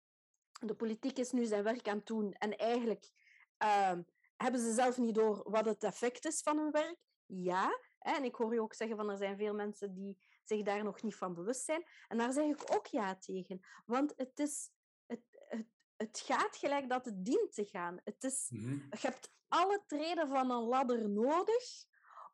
[0.60, 3.10] de politiek is nu zijn werk aan het doen en eigenlijk
[3.58, 4.02] ehm,
[4.36, 6.98] hebben ze zelf niet door wat het effect is van hun werk.
[7.26, 10.62] Ja, hè, en ik hoor je ook zeggen van er zijn veel mensen die zich
[10.62, 11.84] daar nog niet van bewust zijn.
[12.08, 13.60] En daar zeg ik ook ja tegen.
[13.86, 14.70] Want het, is,
[15.06, 18.00] het, het, het gaat gelijk dat het dient te gaan.
[18.04, 18.74] Het is, mhm.
[18.74, 21.84] je hebt alle treden van een ladder nodig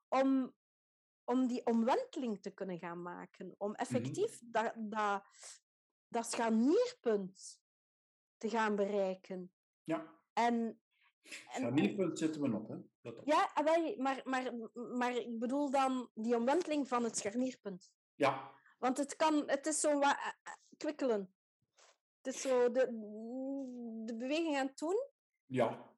[0.09, 0.55] om,
[1.25, 3.55] om die omwenteling te kunnen gaan maken.
[3.59, 5.25] Om effectief dat, dat,
[6.09, 7.61] dat scharnierpunt
[8.37, 9.53] te gaan bereiken.
[9.85, 10.21] ja.
[10.33, 10.81] En,
[11.23, 12.69] en, Scharnierpunt zitten we op.
[12.69, 12.77] Hè.
[13.03, 14.53] Dat ja, ah, wel, maar, maar,
[14.97, 17.93] maar ik bedoel dan die omwenteling van het scharnierpunt.
[18.15, 21.35] ja, Want het, kan, het is zo wat eh, eh, kwikkelen.
[22.23, 22.87] Het is zo de,
[24.05, 25.07] de beweging aan het doen.
[25.47, 25.91] Ja,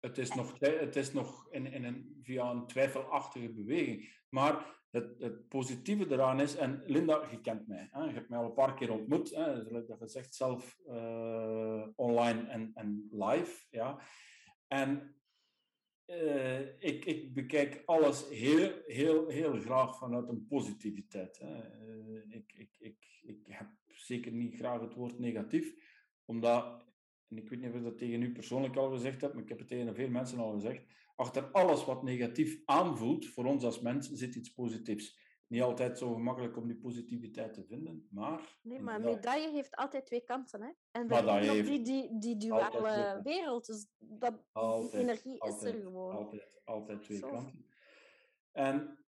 [0.00, 4.20] het is nog, het is nog in, in een, via een twijfelachtige beweging.
[4.28, 8.04] Maar het, het positieve eraan is, en Linda, je kent mij, hè?
[8.04, 9.64] je hebt mij al een paar keer ontmoet, hè?
[9.64, 13.64] zoals dat je zegt, zelf eh, online en, en live.
[13.70, 14.00] Ja.
[14.72, 15.14] En
[16.06, 21.38] uh, ik, ik, bekijk alles heel, heel, heel graag vanuit een positiviteit.
[21.38, 21.56] Hè.
[21.86, 25.74] Uh, ik, ik, ik, ik heb zeker niet graag het woord negatief,
[26.24, 26.86] omdat,
[27.28, 29.48] en ik weet niet of ik dat tegen u persoonlijk al gezegd heb, maar ik
[29.48, 30.84] heb het tegen veel mensen al gezegd,
[31.16, 35.18] achter alles wat negatief aanvoelt, voor ons als mens, zit iets positiefs
[35.52, 38.58] niet altijd zo gemakkelijk om die positiviteit te vinden, maar...
[38.62, 40.70] Nee, maar een medaille heeft altijd twee kanten, hè?
[40.90, 46.14] En we op die, die, die duale wereld, dus dat, die energie is er gewoon.
[46.14, 47.66] Altijd, altijd twee kanten.
[48.52, 49.04] En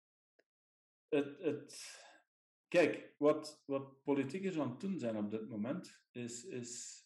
[1.09, 1.37] het...
[1.39, 2.01] het
[2.67, 6.45] kijk, wat, wat politiekers aan het doen zijn op dit moment, is...
[6.45, 7.01] is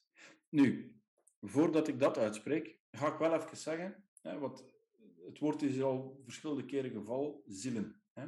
[0.49, 0.95] nu,
[1.41, 4.65] voordat ik dat uitspreek, ga ik wel even zeggen, hè, wat,
[5.25, 8.01] het woord is al verschillende keren geval, zielen.
[8.13, 8.25] Hè.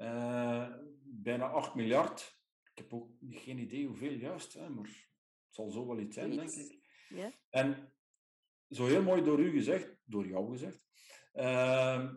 [0.00, 0.68] Uh,
[1.04, 2.40] bijna 8 miljard.
[2.72, 6.30] Ik heb ook geen idee hoeveel juist, hè, maar het zal zo wel iets zijn,
[6.30, 6.78] denk ik.
[7.08, 7.32] Ja.
[7.50, 7.92] En
[8.70, 10.84] zo heel mooi door u gezegd, door jou gezegd.
[11.34, 12.12] Uh,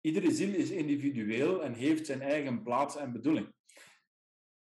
[0.00, 3.54] iedere ziel is individueel en heeft zijn eigen plaats en bedoeling.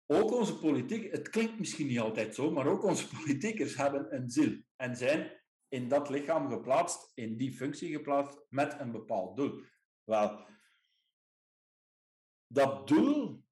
[0.07, 4.31] Ook onze politiek, het klinkt misschien niet altijd zo, maar ook onze politiekers hebben een
[4.31, 9.63] ziel en zijn in dat lichaam geplaatst, in die functie geplaatst, met een bepaald doel.
[10.05, 10.47] Wel,
[12.49, 13.45] dat doel,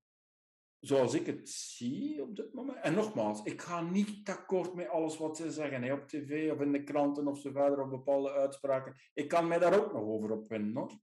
[0.78, 5.18] zoals ik het zie op dit moment, en nogmaals, ik ga niet akkoord met alles
[5.18, 8.32] wat ze zeggen hè, op tv of in de kranten of zo verder, of bepaalde
[8.32, 8.96] uitspraken.
[9.14, 11.02] Ik kan mij daar ook nog over opwinden.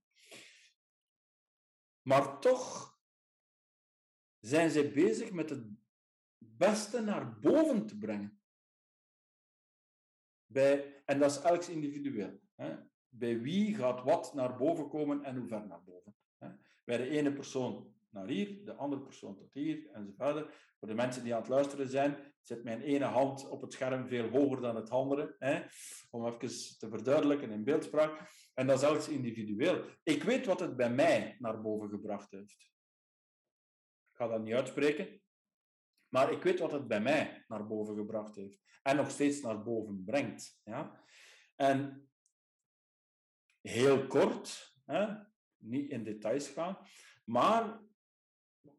[2.02, 2.98] Maar toch
[4.40, 5.66] zijn ze bezig met het
[6.38, 8.42] beste naar boven te brengen.
[10.46, 12.40] Bij, en dat is elk individueel.
[12.54, 12.76] Hè.
[13.08, 16.16] Bij wie gaat wat naar boven komen en hoe ver naar boven.
[16.84, 20.54] Bij de ene persoon naar hier, de andere persoon tot hier, enzovoort.
[20.78, 24.08] Voor de mensen die aan het luisteren zijn, zit mijn ene hand op het scherm
[24.08, 25.36] veel hoger dan het andere.
[25.38, 25.62] Hè?
[26.10, 28.30] Om even te verduidelijken in beeldspraak.
[28.54, 29.84] En dat is elk individueel.
[30.02, 32.72] Ik weet wat het bij mij naar boven gebracht heeft.
[34.10, 35.22] Ik ga dat niet uitspreken.
[36.08, 38.58] Maar ik weet wat het bij mij naar boven gebracht heeft.
[38.82, 40.60] En nog steeds naar boven brengt.
[40.64, 41.02] Ja?
[41.56, 42.08] En
[43.60, 45.14] heel kort, hè,
[45.64, 46.78] niet in details gaan.
[47.24, 47.80] Maar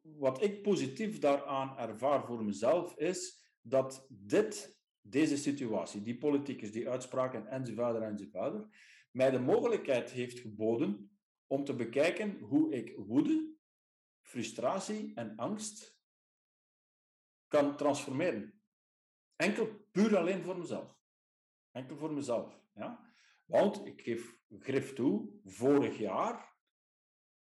[0.01, 6.89] wat ik positief daaraan ervaar voor mezelf is dat dit, deze situatie, die politiekers, die
[6.89, 8.67] uitspraken enzovoort enzovoort,
[9.11, 11.17] mij de mogelijkheid heeft geboden
[11.47, 13.53] om te bekijken hoe ik woede,
[14.21, 15.97] frustratie en angst
[17.47, 18.61] kan transformeren.
[19.35, 20.97] Enkel puur alleen voor mezelf.
[21.71, 22.61] Enkel voor mezelf.
[22.73, 23.13] Ja?
[23.45, 26.54] Want ik geef grif toe, vorig jaar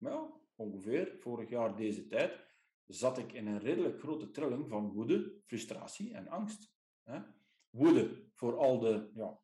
[0.10, 2.39] ja, ongeveer vorig jaar deze tijd,
[2.86, 6.74] zat ik in een redelijk grote trilling van woede, frustratie en angst.
[7.70, 9.39] Woede voor al de ja,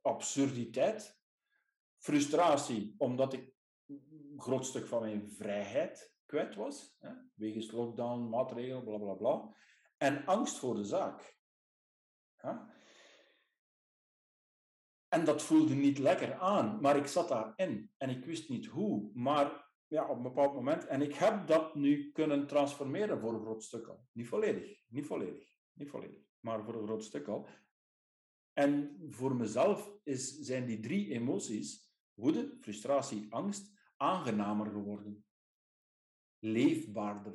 [0.00, 1.20] absurditeit.
[1.96, 3.54] Frustratie omdat ik
[3.86, 9.56] een groot stuk van mijn vrijheid kwijt was, hè, wegens lockdown, maatregelen, bla bla bla.
[9.96, 11.36] En angst voor de zaak.
[15.12, 19.10] En dat voelde niet lekker aan, maar ik zat daarin en ik wist niet hoe.
[19.14, 23.40] Maar ja, op een bepaald moment, en ik heb dat nu kunnen transformeren voor een
[23.40, 24.06] groot stuk al.
[24.12, 27.48] Niet volledig, niet volledig, niet volledig, maar voor een groot stuk al.
[28.52, 35.24] En voor mezelf is, zijn die drie emoties, woede, frustratie, angst, aangenamer geworden.
[36.38, 37.34] Leefbaarder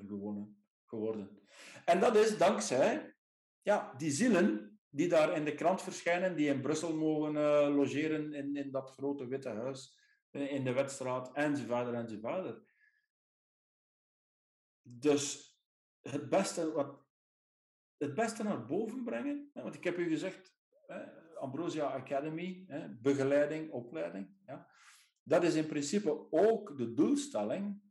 [0.85, 1.39] geworden.
[1.85, 3.15] En dat is dankzij
[3.61, 8.33] ja, die zielen die daar in de krant verschijnen, die in Brussel mogen uh, logeren
[8.33, 9.97] in, in dat grote witte huis,
[10.29, 12.61] eh, in de Wetstraat, enzovoort, enzovoort.
[14.81, 15.55] Dus
[16.01, 17.05] het beste, wat,
[17.97, 20.55] het beste naar boven brengen, want ik heb u gezegd,
[21.39, 22.65] Ambrosia Academy,
[23.01, 24.67] begeleiding, opleiding, ja,
[25.23, 27.81] dat is in principe ook de doelstelling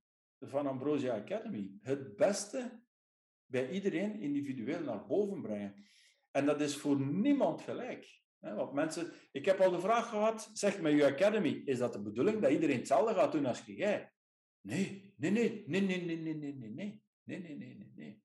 [0.41, 1.79] van Ambrosia Academy.
[1.83, 2.85] Het beste
[3.47, 5.75] bij iedereen individueel naar boven brengen.
[6.37, 8.21] En dat is voor niemand gelijk.
[8.39, 12.03] Want mensen, ik heb al de vraag gehad, zeg met je academy, is dat de
[12.03, 14.13] bedoeling dat iedereen hetzelfde gaat doen als jij?
[14.61, 18.23] Nee, nee, nee, nee, nee, nee, nee, nee, nee, nee, nee, nee, nee, nee.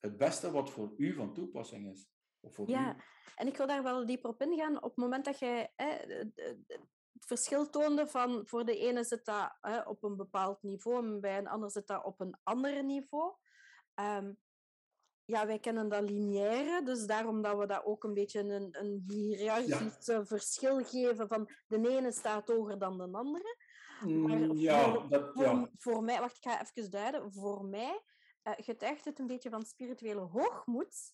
[0.00, 2.10] Het beste wat voor u van toepassing is.
[2.40, 2.96] Of voor ja,
[3.36, 4.76] en ik wil daar wel dieper op ingaan.
[4.76, 9.52] Op het moment dat jij het verschil toonde van voor de ene zit dat
[9.86, 13.32] op een bepaald niveau en bij een ander zit dat op een ander niveau.
[13.94, 14.38] Um,
[15.24, 19.04] ja, wij kennen dat lineaire, dus daarom dat we dat ook een beetje een, een
[19.06, 23.56] hiërarchisch eh, verschil geven van de ene staat hoger dan de andere.
[24.00, 25.70] Maar mm, ja, voor, dat, ja.
[25.78, 27.32] voor, mij, wacht, ik ga even duiden.
[27.32, 28.02] Voor mij
[28.42, 31.12] uh, getuigt het een beetje van spirituele hoogmoed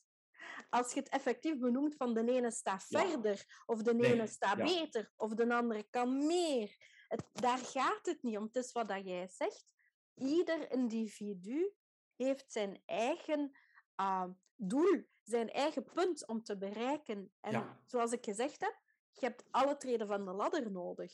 [0.70, 3.08] als je het effectief benoemt van de ene staat Ja.
[3.08, 6.76] verder, of de Nee, ene staat beter, of de andere kan meer.
[7.08, 8.44] Het, daar gaat het niet om.
[8.44, 9.74] Het is wat dat jij zegt.
[10.14, 11.72] Ieder individu
[12.16, 13.58] heeft zijn eigen
[14.00, 17.32] ah, doel, zijn eigen punt om te bereiken.
[17.40, 17.80] En Ja.
[17.86, 18.78] zoals ik gezegd heb,
[19.12, 21.12] je hebt alle treden van de ladder nodig.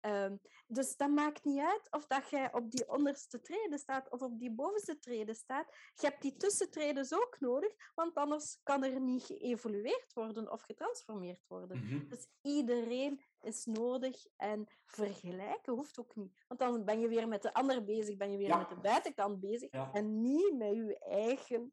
[0.00, 0.36] Ehm,
[0.66, 4.38] dus dat maakt niet uit of dat jij op die onderste treden staat of op
[4.38, 5.66] die bovenste treden staat.
[5.94, 11.44] Je hebt die tussentreden ook nodig, want anders kan er niet geëvolueerd worden of getransformeerd
[11.48, 11.78] worden.
[11.78, 12.08] Mhm.
[12.08, 16.44] Dus iedereen is nodig en vergelijken hoeft ook niet.
[16.48, 18.58] Want dan ben je weer met de ander bezig, ben je weer Ja.
[18.58, 19.90] met de buitenkant bezig Ja.
[19.92, 21.72] en niet met je eigen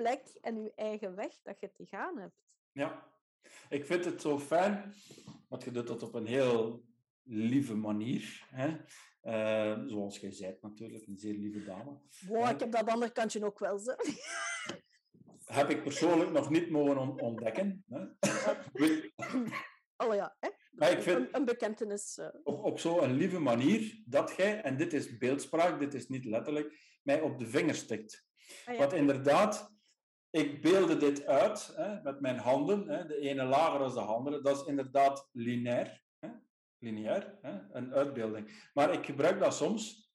[0.00, 2.56] plek en je eigen weg dat je te gaan hebt.
[2.72, 3.06] Ja,
[3.68, 4.94] ik vind het zo fijn,
[5.48, 6.84] want je doet dat op een heel
[7.22, 8.46] lieve manier.
[8.50, 8.76] Hè?
[9.20, 11.98] Eh, zoals jij zei natuurlijk, een zeer lieve dame.
[12.28, 13.78] Wow, ik heb dat andere kantje ook wel.
[13.78, 13.94] Zo.
[15.44, 17.84] Heb ik persoonlijk nog niet mogen on- ontdekken.
[17.88, 18.04] Hè?
[19.96, 20.48] Oh ja, hè?
[20.70, 22.18] Maar ik vind- een, een bekentenis.
[22.18, 22.28] eh.
[22.42, 26.98] op, op zo'n lieve manier dat jij, en dit is beeldspraak, dit is niet letterlijk,
[27.02, 28.26] mij op de vinger stikt.
[28.64, 28.80] Ah, ja.
[28.80, 29.70] Want inderdaad,
[30.30, 34.40] ik beelde dit uit hè, met mijn handen, hè, de ene lager dan de andere.
[34.40, 36.02] Dat is inderdaad lineair.
[36.18, 36.28] Hè,
[36.78, 38.70] lineair, hè, een uitbeelding.
[38.74, 40.10] Maar ik gebruik dat soms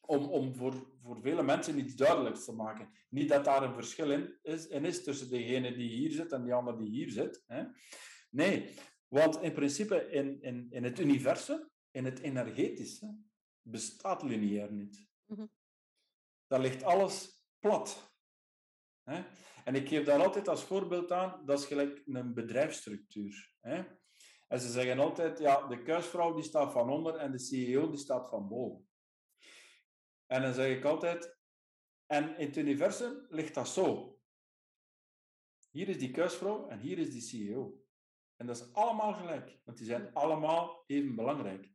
[0.00, 2.90] om, om voor, voor vele mensen iets duidelijks te maken.
[3.08, 6.44] Niet dat daar een verschil in is, in is tussen degene die hier zit en
[6.44, 7.42] die ander die hier zit.
[7.46, 7.64] Hè.
[8.30, 8.74] Nee,
[9.08, 13.16] want in principe in, in, in het universum, in het energetische,
[13.62, 15.06] bestaat lineair niet.
[15.24, 15.46] Mhm.
[16.46, 18.14] Daar ligt alles plat.
[19.02, 19.22] Hè?
[19.66, 23.54] En ik geef daar altijd als voorbeeld aan, dat is gelijk een bedrijfsstructuur.
[23.60, 23.84] Hè?
[24.48, 27.98] En ze zeggen altijd, ja, de kuisvrouw die staat van onder en de CEO die
[27.98, 28.88] staat van boven.
[30.26, 31.38] En dan zeg ik altijd,
[32.06, 34.18] en in het universum ligt dat zo.
[35.70, 37.84] Hier is die kuisvrouw en hier is die CEO.
[38.36, 41.70] En dat is allemaal gelijk, want die zijn allemaal even belangrijk.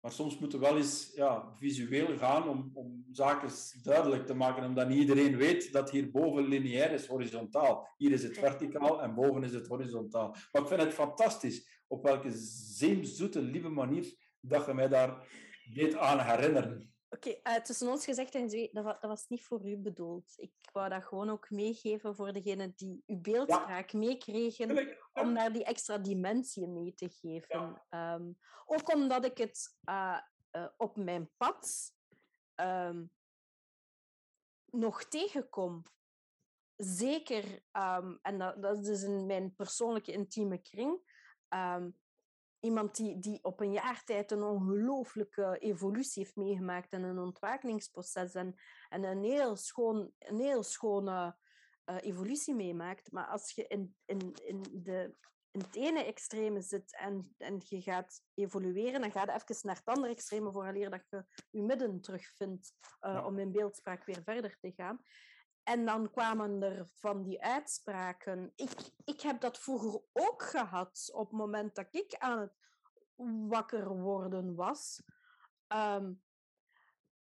[0.00, 3.50] Maar soms moeten we wel eens ja, visueel gaan om, om zaken
[3.82, 7.88] duidelijk te maken, omdat niet iedereen weet dat hierboven lineair is, horizontaal.
[7.96, 10.36] Hier is het verticaal en boven is het horizontaal.
[10.52, 12.30] Maar ik vind het fantastisch op welke
[12.76, 15.26] zeemzoete, lieve manier dat je mij daar
[15.74, 16.89] deed aan herinneren.
[17.12, 20.32] Oké, eh, tussen ons gezegd en gezegd, dat, dat was niet voor u bedoeld.
[20.36, 24.96] Ik wou dat gewoon ook meegeven voor degenen die uw beeldspraak meekregen, ja.
[25.12, 27.82] om daar die extra dimensie mee te geven.
[27.88, 28.32] Ehm,
[28.66, 31.92] ook omdat ik het eh, eh, op mijn pad
[32.54, 33.04] ehm,
[34.64, 35.82] nog tegenkom.
[36.76, 41.00] Zeker, ehm, en dat, dat is dus in mijn persoonlijke intieme kring,
[42.60, 48.34] iemand die, die op een jaar tijd een ongelooflijke evolutie heeft meegemaakt en een ontwakeningsproces
[48.34, 48.54] en,
[48.88, 51.36] en een heel, schoon, een heel schone
[51.84, 53.12] eh, evolutie meemaakt.
[53.12, 55.14] Maar als je in, in, in, de,
[55.50, 59.76] in het ene extreme zit en, en je gaat evolueren, dan ga je even naar
[59.76, 63.26] het andere extreme vooraleer dat je je midden terugvindt eh, Ja.
[63.26, 65.02] om in beeldspraak weer verder te gaan.
[65.62, 68.52] En dan kwamen er van die uitspraken.
[68.56, 68.72] Ik,
[69.04, 72.52] ik heb dat vroeger ook gehad op het moment dat ik aan het
[73.48, 75.02] wakker worden was.
[75.66, 76.12] Ehm,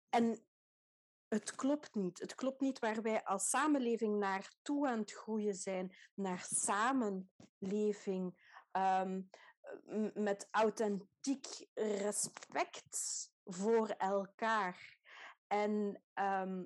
[0.09, 0.47] en
[1.29, 2.19] het klopt niet.
[2.19, 9.23] Het klopt niet waar wij als samenleving naartoe aan het groeien zijn, naar samenleving, ehm,
[10.15, 14.99] met authentiek respect voor elkaar.
[15.47, 16.65] En ehm,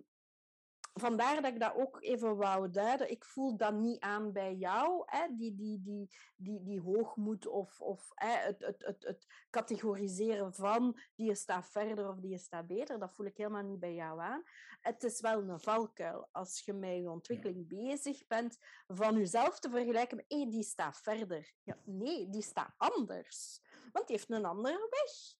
[0.92, 3.10] vandaar dat ik dat ook even wou duiden.
[3.10, 5.26] Ik voel dat niet aan bij jou, hè?
[5.36, 11.00] Die, die, die, die, die hoogmoed of, of hè, het, het, het, het categoriseren van
[11.14, 12.98] die staat verder of die staat beter.
[12.98, 14.42] Dat voel ik helemaal niet bij jou aan.
[14.80, 19.70] Het is wel een valkuil als je met je ontwikkeling bezig bent van jezelf te
[19.70, 21.52] vergelijken met die staat verder.
[21.62, 23.60] Ja, nee, die staat anders.
[23.92, 25.38] Want die heeft een andere weg.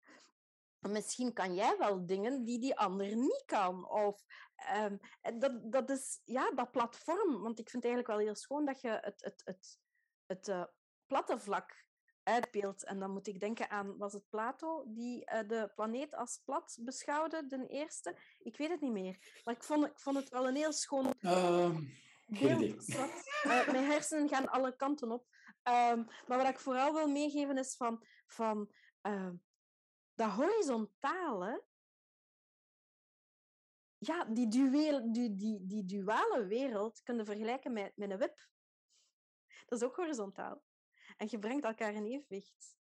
[0.91, 3.89] Misschien kan jij wel dingen die die ander niet kan.
[3.89, 4.25] Of
[4.67, 7.41] Ehm, en dat, dat is ja, dat platform.
[7.41, 9.79] Want ik vind het eigenlijk wel heel schoon dat je het, het, het,
[10.25, 10.63] het eh,
[11.07, 11.85] platte vlak
[12.23, 12.85] uitbeeldt.
[12.85, 16.77] En dan moet ik denken aan, was het Plato die eh, de planeet als plat
[16.81, 18.17] beschouwde, de eerste?
[18.39, 19.41] Ik weet het niet meer.
[19.43, 21.83] Maar ik vond, ik vond het wel een heel schoon Ehm,
[22.25, 22.95] beeld.
[22.95, 25.25] Eh, mijn hersenen gaan alle kanten op.
[25.63, 28.71] Ehm, maar wat ik vooral wil meegeven is van, van
[30.13, 31.63] dat horizontale,
[34.03, 38.49] ja, die, dueel, die, die, die duale wereld kun je vergelijken met, met een wip.
[39.65, 40.61] Dat is ook horizontaal.
[41.17, 42.75] En je brengt elkaar in evenwicht.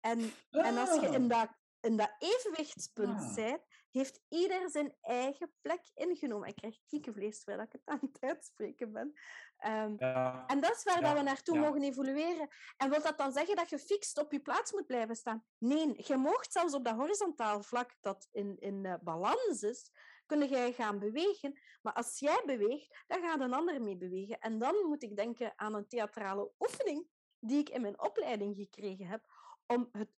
[0.00, 1.14] En, en als je Ah.
[1.14, 1.48] in dat,
[1.80, 3.34] in dat evenwichtspunt Ah.
[3.34, 3.60] zijn,
[3.90, 6.48] heeft ieder zijn eigen plek ingenomen.
[6.48, 9.12] Ik krijg kiekenvlees terwijl ik het aan het uitspreken ben.
[9.56, 11.60] Ehm, Ja, en dat is waar Ja, dat we naartoe ja.
[11.60, 12.48] mogen evolueren.
[12.76, 15.44] En wil dat dan zeggen dat je fixt op je plaats moet blijven staan?
[15.58, 19.90] Nee, je moogt zelfs op dat horizontaal vlak dat in, in eh, balans is,
[20.26, 21.60] kun jij gaan bewegen.
[21.82, 24.38] Maar als jij beweegt, dan gaat een ander mee bewegen.
[24.38, 27.08] En dan moet ik denken aan een theatrale oefening
[27.38, 29.26] die ik in mijn opleiding gekregen heb
[29.66, 30.10] om het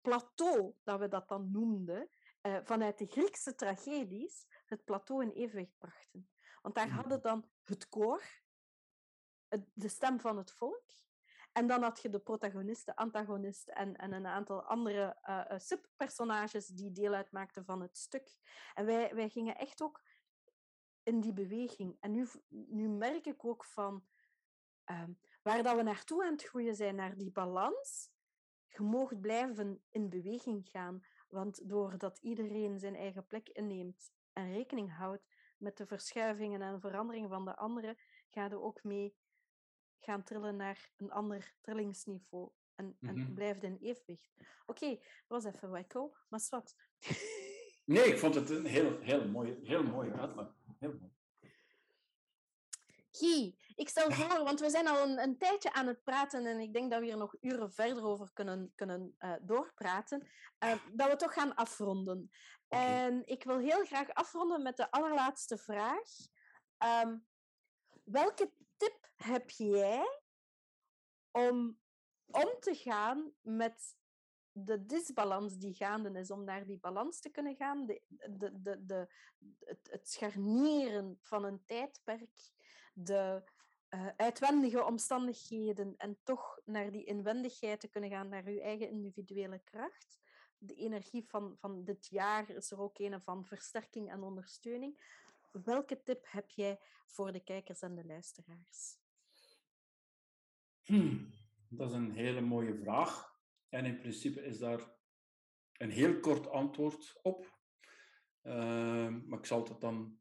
[0.00, 2.08] plateau, dat we dat dan noemden,
[2.40, 6.30] eh, vanuit de Griekse tragedies, het plateau in evenwicht brachten.
[6.62, 6.96] Want daar Mhm.
[6.96, 8.22] hadden dan het koor,
[9.74, 10.84] de stem van het volk.
[11.56, 16.66] En dan had je de protagonist, de antagonist en, en een aantal andere eh, subpersonages
[16.66, 18.38] die deel uitmaakten van het stuk.
[18.74, 20.02] En wij, wij gingen echt ook
[21.02, 21.96] in die beweging.
[22.00, 24.04] En nu, nu merk ik ook van
[24.84, 28.10] ehm, waar dat we naartoe aan het groeien zijn, naar die balans.
[28.68, 34.96] Je moogt blijven in beweging gaan, want doordat iedereen zijn eigen plek inneemt en rekening
[34.96, 35.26] houdt
[35.56, 37.96] met de verschuivingen en veranderingen van de anderen,
[38.28, 39.16] ga je ook mee
[40.06, 42.50] gaan trillen naar een ander trillingsniveau.
[42.74, 43.34] En, en Mhm.
[43.34, 44.30] blijft in evenwicht.
[44.66, 44.88] Oké,
[45.26, 46.74] dat was even wacko, maar zwart.
[47.84, 50.46] Nee, ik vond het een heel, heel mooie, heel mooie uitleg.
[50.78, 51.14] Heel mooi.
[53.10, 56.58] Guy, ik stel voor, want we zijn al een, een tijdje aan het praten en
[56.58, 60.28] ik denk dat we hier nog uren verder over kunnen, kunnen eh, doorpraten,
[60.58, 62.30] eh, dat we toch gaan afronden.
[62.68, 66.08] En ik wil heel graag afronden met de allerlaatste vraag.
[66.78, 67.18] Ehm,
[68.04, 70.20] welke tip heb jij
[71.30, 71.78] om
[72.30, 73.96] om te gaan met
[74.52, 78.86] de disbalans die gaande is, om naar die balans te kunnen gaan, de, de, de,
[78.86, 79.08] de,
[79.64, 82.50] het, het scharnieren van een tijdperk,
[82.94, 83.42] de
[83.88, 89.58] eh, uitwendige omstandigheden en toch naar die inwendigheid te kunnen gaan, naar je eigen individuele
[89.58, 90.18] kracht.
[90.58, 95.24] De energie van, van dit jaar is er ook een van versterking en ondersteuning.
[95.64, 98.98] Welke tip heb jij voor de kijkers en de luisteraars?
[100.82, 101.32] Hmm,
[101.68, 103.34] dat is een hele mooie vraag.
[103.68, 104.94] En in principe is daar
[105.72, 107.58] een heel kort antwoord op.
[108.42, 110.20] Ehm, maar ik zal, het dan,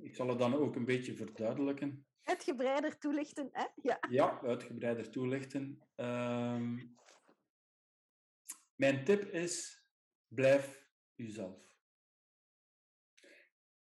[0.00, 2.06] ik zal het dan ook een beetje verduidelijken.
[2.22, 3.66] Uitgebreider toelichten, hè?
[3.82, 3.98] Ja.
[4.10, 5.88] Ja, uitgebreider toelichten.
[5.94, 6.86] Ehm,
[8.74, 9.84] mijn tip is:
[10.28, 11.67] blijf uzelf.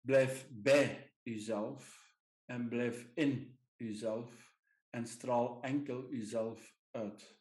[0.02, 2.10] Blijf bij uzelf
[2.46, 4.56] en blijf in uzelf
[4.90, 7.40] en straal enkel uzelf uit.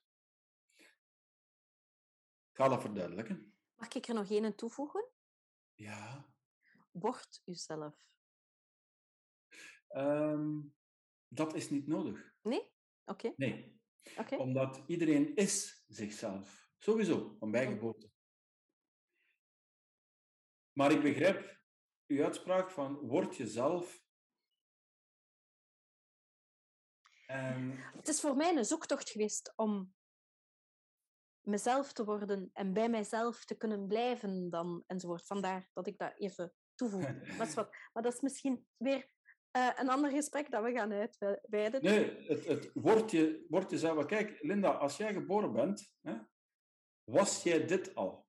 [2.50, 3.54] Ik ga dat verduidelijken.
[3.74, 5.10] Mag ik er nog één toevoegen?
[5.74, 6.32] Ja.
[6.90, 8.08] Word uzelf.
[9.88, 10.60] Ehm,
[11.28, 12.34] dat is niet nodig.
[12.42, 12.72] Nee?
[13.04, 13.32] Oké.
[13.36, 13.80] Nee.
[14.16, 14.36] oké.
[14.36, 16.70] Omdat iedereen is zichzelf.
[16.78, 17.72] Sowieso, van bij Mhm.
[17.74, 18.10] geboorte.
[20.72, 21.59] Maar ik begrijp
[22.10, 24.02] uw uitspraak van word jezelf.
[27.26, 29.94] En Het is voor mij een zoektocht geweest om
[31.40, 35.26] mezelf te worden en bij mijzelf te kunnen blijven dan, enzovoort.
[35.26, 37.06] Vandaar dat ik dat even toevoeg.
[37.38, 37.54] Wat,
[37.92, 39.08] maar dat is misschien weer
[39.50, 41.82] eh, een ander gesprek dat we gaan uitweiden.
[41.82, 44.06] nee, het, het word, je, word jezelf.
[44.06, 46.18] Kijk, Linda, als jij geboren bent, hè,
[47.04, 48.28] was jij dit al?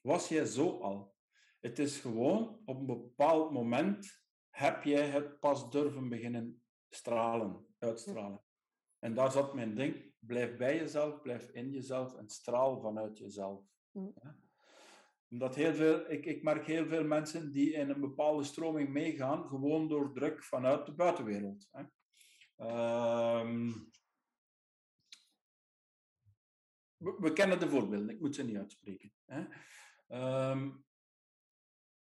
[0.00, 1.16] Was jij zo al?
[1.60, 8.42] Het is gewoon op een bepaald moment heb jij het pas durven beginnen stralen, uitstralen.
[8.98, 10.12] En daar zat mijn ding.
[10.18, 13.64] Blijf bij jezelf, blijf in jezelf en straal vanuit jezelf.
[13.90, 14.12] Mm.
[14.22, 14.36] Ja.
[15.30, 19.48] Omdat heel veel, ik, ik merk heel veel mensen die in een bepaalde stroming meegaan,
[19.48, 21.68] gewoon door druk vanuit de buitenwereld.
[21.70, 21.84] Hè.
[22.56, 23.72] Ehm,
[26.96, 29.12] we, we kennen de voorbeelden, ik moet ze niet uitspreken.
[29.24, 29.44] Hè.
[30.08, 30.70] Ehm,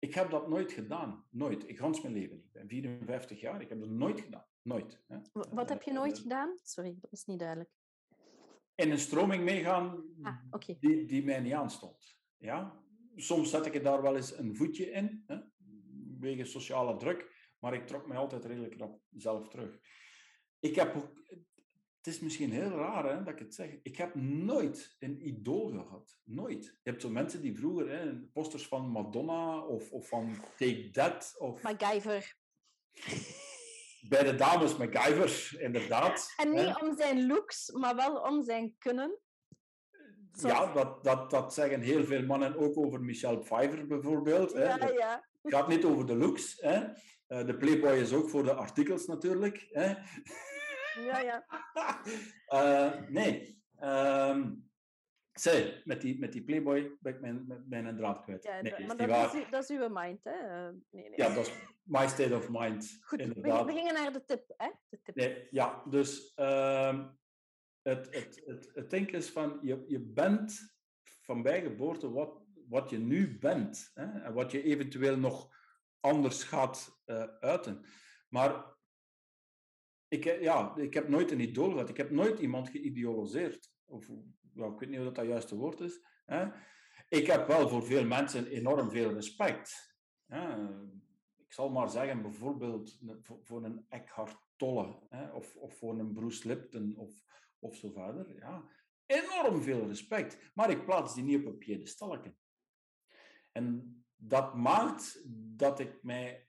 [0.01, 1.25] ik heb dat nooit gedaan.
[1.31, 1.69] Nooit.
[1.69, 2.47] Ik gans mijn leven niet.
[2.47, 3.61] Ik ben 54 jaar.
[3.61, 4.47] Ik heb dat nooit gedaan.
[4.63, 5.05] Nooit.
[5.07, 5.19] Hè.
[5.33, 6.59] Wat heb je nooit gedaan?
[6.63, 7.71] Sorry, dat was niet duidelijk.
[8.75, 10.37] In een stroming meegaan Ah,
[10.79, 12.19] die, die mij niet aanstond.
[12.37, 12.83] Ja?
[13.15, 15.39] Soms zet ik er daar wel eens een voetje in, hè?
[16.19, 19.81] wegens sociale druk, maar ik trok mij altijd redelijk rap zelf terug.
[20.59, 21.23] Ik heb ook,
[22.03, 25.69] het is misschien heel raar hè, dat ik het zeg, ik heb nooit een idool
[25.69, 26.19] gehad.
[26.25, 26.65] Nooit.
[26.65, 31.35] Je hebt zo mensen die vroeger hè, posters van Madonna of, of van Take That
[31.39, 32.37] of MacGyver.
[34.09, 36.35] bij de dames MacGyver, inderdaad.
[36.37, 36.67] En hè.
[36.67, 39.19] niet om zijn looks, maar wel om zijn kunnen.
[40.33, 44.53] Zoals- Ja, dat, dat, dat zeggen heel veel mannen ook over Michelle Pfeiffer bijvoorbeeld.
[44.53, 44.65] Hè.
[44.65, 45.29] ja, ja.
[45.43, 46.61] gaat niet over de looks.
[46.61, 46.85] Hè.
[47.27, 49.67] Eh, de Playboy is ook voor de artikels natuurlijk.
[49.71, 49.95] Hè.
[50.95, 51.45] Ja, ja.
[52.47, 53.63] Eh, nee.
[53.77, 54.55] Ehm,
[55.33, 58.43] Zij, met die, met die Playboy ben ik mijn, mijn, mijn draad kwijt.
[58.45, 59.35] Ja, nee, dat- is maar dat waar.
[59.35, 60.31] is, uw- dat is uw mind, hè?
[60.31, 61.13] Eh, nee, nee.
[61.17, 62.99] Ja, dat is my state of mind.
[63.01, 63.65] Goed, we, inderdaad.
[63.67, 64.71] we gingen naar de tip, hè?
[64.89, 65.15] De tip.
[65.15, 67.09] Nee, ja, dus ehm,
[67.83, 70.59] het, het, het, het ding is van, je, je bent
[71.23, 73.91] van bij geboorte wat, wat je nu bent.
[73.95, 74.21] Hè?
[74.23, 75.49] En wat je eventueel nog
[76.01, 77.85] anders gaat eh, uiten.
[78.29, 78.79] Maar
[80.11, 81.89] ik, he- ja, ik heb nooit een idool gehad.
[81.89, 83.73] Ik heb nooit iemand geïdeoloseerd.
[83.85, 86.05] Of, ik weet niet of dat het juiste woord is.
[86.25, 86.49] Hè?
[87.09, 89.97] Ik heb wel voor veel mensen enorm veel respect.
[90.27, 90.71] Hè?
[91.37, 92.99] Ik zal maar zeggen, bijvoorbeeld
[93.43, 95.33] voor, een Eckhart Tolle hè?
[95.33, 97.25] Of, of voor een Bruce Lipton of,
[97.59, 98.37] of zo verder.
[98.37, 98.69] Ja.
[99.07, 100.51] Enorm veel respect.
[100.55, 102.39] Maar ik plaats die niet op een piedestalken.
[103.53, 105.23] En dat maakt
[105.57, 106.49] dat ik mij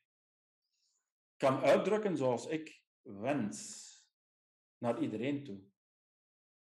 [1.37, 3.89] kan uitdrukken zoals ik wens.
[4.77, 5.59] Naar iedereen toe.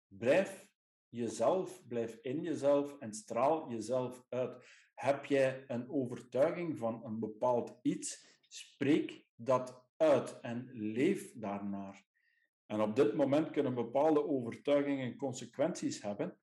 [0.07, 0.67] Blijf
[1.09, 4.65] jezelf, blijf in jezelf en straal jezelf uit.
[4.93, 12.05] Heb jij een overtuiging van een bepaald iets, spreek dat uit en leef daarnaar.
[12.65, 16.37] En op dit moment kunnen bepaalde overtuigingen consequenties hebben.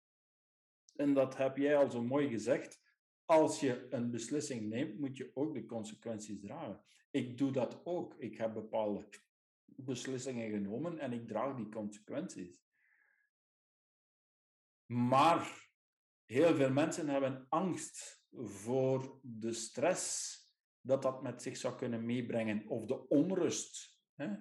[0.96, 2.82] En dat heb jij al zo mooi gezegd.
[3.26, 6.84] Als je een beslissing neemt, moet je ook de consequenties dragen.
[7.12, 8.16] Ik doe dat ook.
[8.18, 9.10] Ik heb bepaalde
[9.76, 12.66] beslissingen genomen en ik draag die consequenties.
[14.86, 15.70] Maar
[16.26, 20.36] heel veel mensen hebben angst voor de stress
[20.82, 24.02] dat dat met zich zou kunnen meebrengen, of de onrust.
[24.16, 24.36] Hè?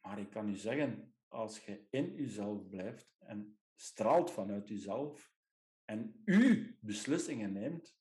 [0.00, 5.32] Maar ik kan u zeggen, als je in jezelf blijft en straalt vanuit jezelf
[5.84, 7.98] en u beslissingen neemt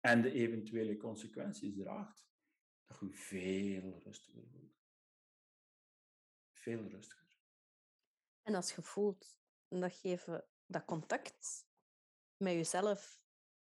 [0.00, 2.31] en de eventuele consequenties draagt,
[3.00, 4.80] dat je veel rustiger voelt.
[6.52, 7.28] Veel rustiger.
[8.42, 11.66] En als je voelt dat je even dat contact
[12.36, 13.20] met jezelf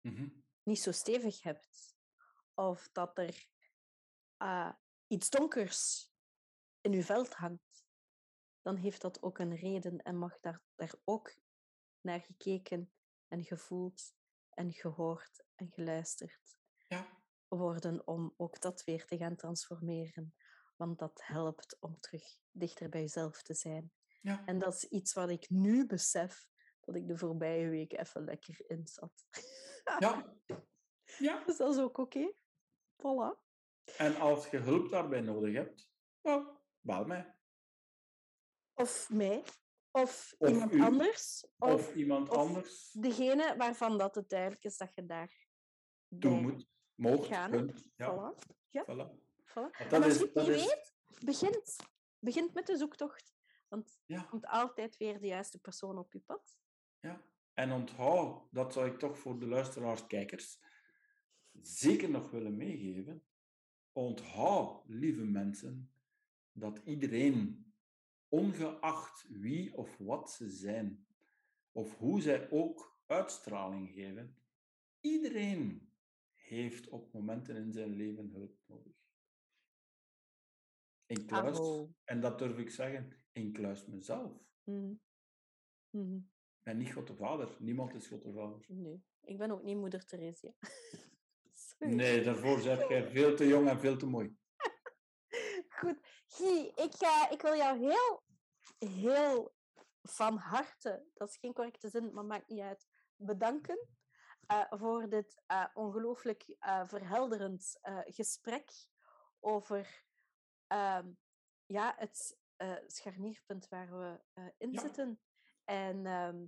[0.02, 0.30] Mhm.
[0.64, 1.98] niet zo stevig hebt,
[2.54, 3.48] of dat er
[4.38, 4.76] ah,
[5.08, 6.12] iets donkers
[6.82, 7.86] in je veld hangt,
[8.62, 11.36] dan heeft dat ook een reden en mag daar, daar ook
[12.02, 12.94] naar gekeken
[13.28, 14.16] en gevoeld
[14.50, 16.65] en gehoord en geluisterd
[17.58, 20.36] worden om ook dat weer te gaan transformeren.
[20.76, 23.92] Want dat helpt om terug dichter bij jezelf te zijn.
[24.22, 24.46] ja.
[24.46, 26.48] En dat is iets wat ik nu besef,
[26.80, 29.26] dat ik de voorbije week even lekker in zat.
[30.00, 30.36] ja.
[31.18, 31.44] ja.
[31.46, 32.34] Dus dat is ook oké.
[32.98, 33.44] Voilà.
[33.98, 35.90] En als je hulp daarbij nodig hebt,
[36.22, 37.36] ja, bel mij.
[38.74, 39.44] Of mij,
[39.92, 40.82] of, Of iemand u.
[40.82, 45.48] anders, of, Of iemand of anders degene waarvan dat het duidelijk is dat je daar
[46.20, 47.52] toe moet, mocht, gaan.
[47.52, 47.90] kunt.
[47.96, 48.46] Ja, Voilà.
[48.70, 48.84] Ja.
[48.84, 49.10] voilà.
[49.46, 49.54] voilà.
[49.54, 50.94] Want En als je het niet is, weet,
[51.26, 51.76] begint,
[52.20, 53.34] begint met de zoektocht.
[53.68, 56.58] Want er ja, komt altijd weer de juiste persoon op je pad.
[57.00, 57.22] ja.
[57.54, 60.60] En onthoud, dat zou ik toch voor de luisteraars, kijkers,
[61.62, 63.24] zeker nog willen meegeven.
[63.92, 65.92] Onthoud, lieve mensen,
[66.52, 67.66] dat iedereen,
[68.30, 71.08] ongeacht wie of wat ze zijn,
[71.72, 74.38] of hoe zij ook uitstraling geven,
[75.02, 75.94] iedereen
[76.46, 78.94] heeft op momenten in zijn leven hulp nodig.
[81.06, 81.94] Kluis, Bravo.
[82.04, 84.32] en dat durf ik zeggen, ik kluis mezelf.
[84.64, 84.94] Mhm.
[85.90, 86.20] Mhm.
[86.64, 87.56] En niet God de Vader.
[87.60, 88.66] Niemand is God de Vader.
[88.68, 90.54] Nee, ik ben ook niet moeder Theresia.
[91.78, 94.38] Nee, daarvoor zeg jij veel te jong en veel te mooi.
[95.80, 96.00] Goed.
[96.28, 96.94] Guy, ik,
[97.32, 98.24] ik wil jou heel,
[98.90, 99.56] heel
[100.02, 103.88] van harte, dat is geen correcte zin, maar maakt niet uit, bedanken
[104.70, 108.72] voor dit eh, ongelooflijk eh, verhelderend eh, gesprek
[109.40, 110.06] over
[110.68, 111.12] ehm,
[111.66, 114.80] ja, het eh, scharnierpunt waar we eh, in Ja.
[114.80, 115.22] zitten.
[115.64, 116.46] En ehm,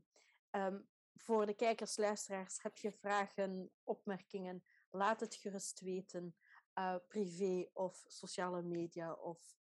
[0.49, 0.81] ehm,
[1.15, 6.35] voor de kijkers, luisteraars, heb je vragen, opmerkingen, laat het gerust weten.
[6.73, 9.55] eh, privé of sociale media of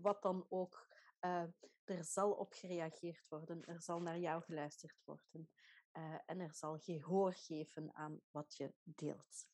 [0.00, 0.86] wat dan ook.
[1.18, 1.44] eh,
[1.84, 5.50] er zal op gereageerd worden, er zal naar jou geluisterd worden
[5.98, 9.48] eh, en er zal gehoor geven aan wat je deelt.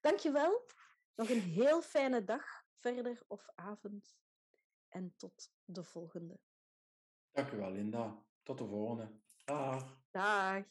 [0.00, 0.66] Dankjewel.
[1.14, 4.16] Nog een heel fijne dag verder of avond
[4.88, 6.40] en tot de volgende.
[7.32, 8.24] Dank u wel, Linda.
[8.42, 9.10] Tot de volgende.
[9.44, 9.98] Dag.
[10.10, 10.64] Dag.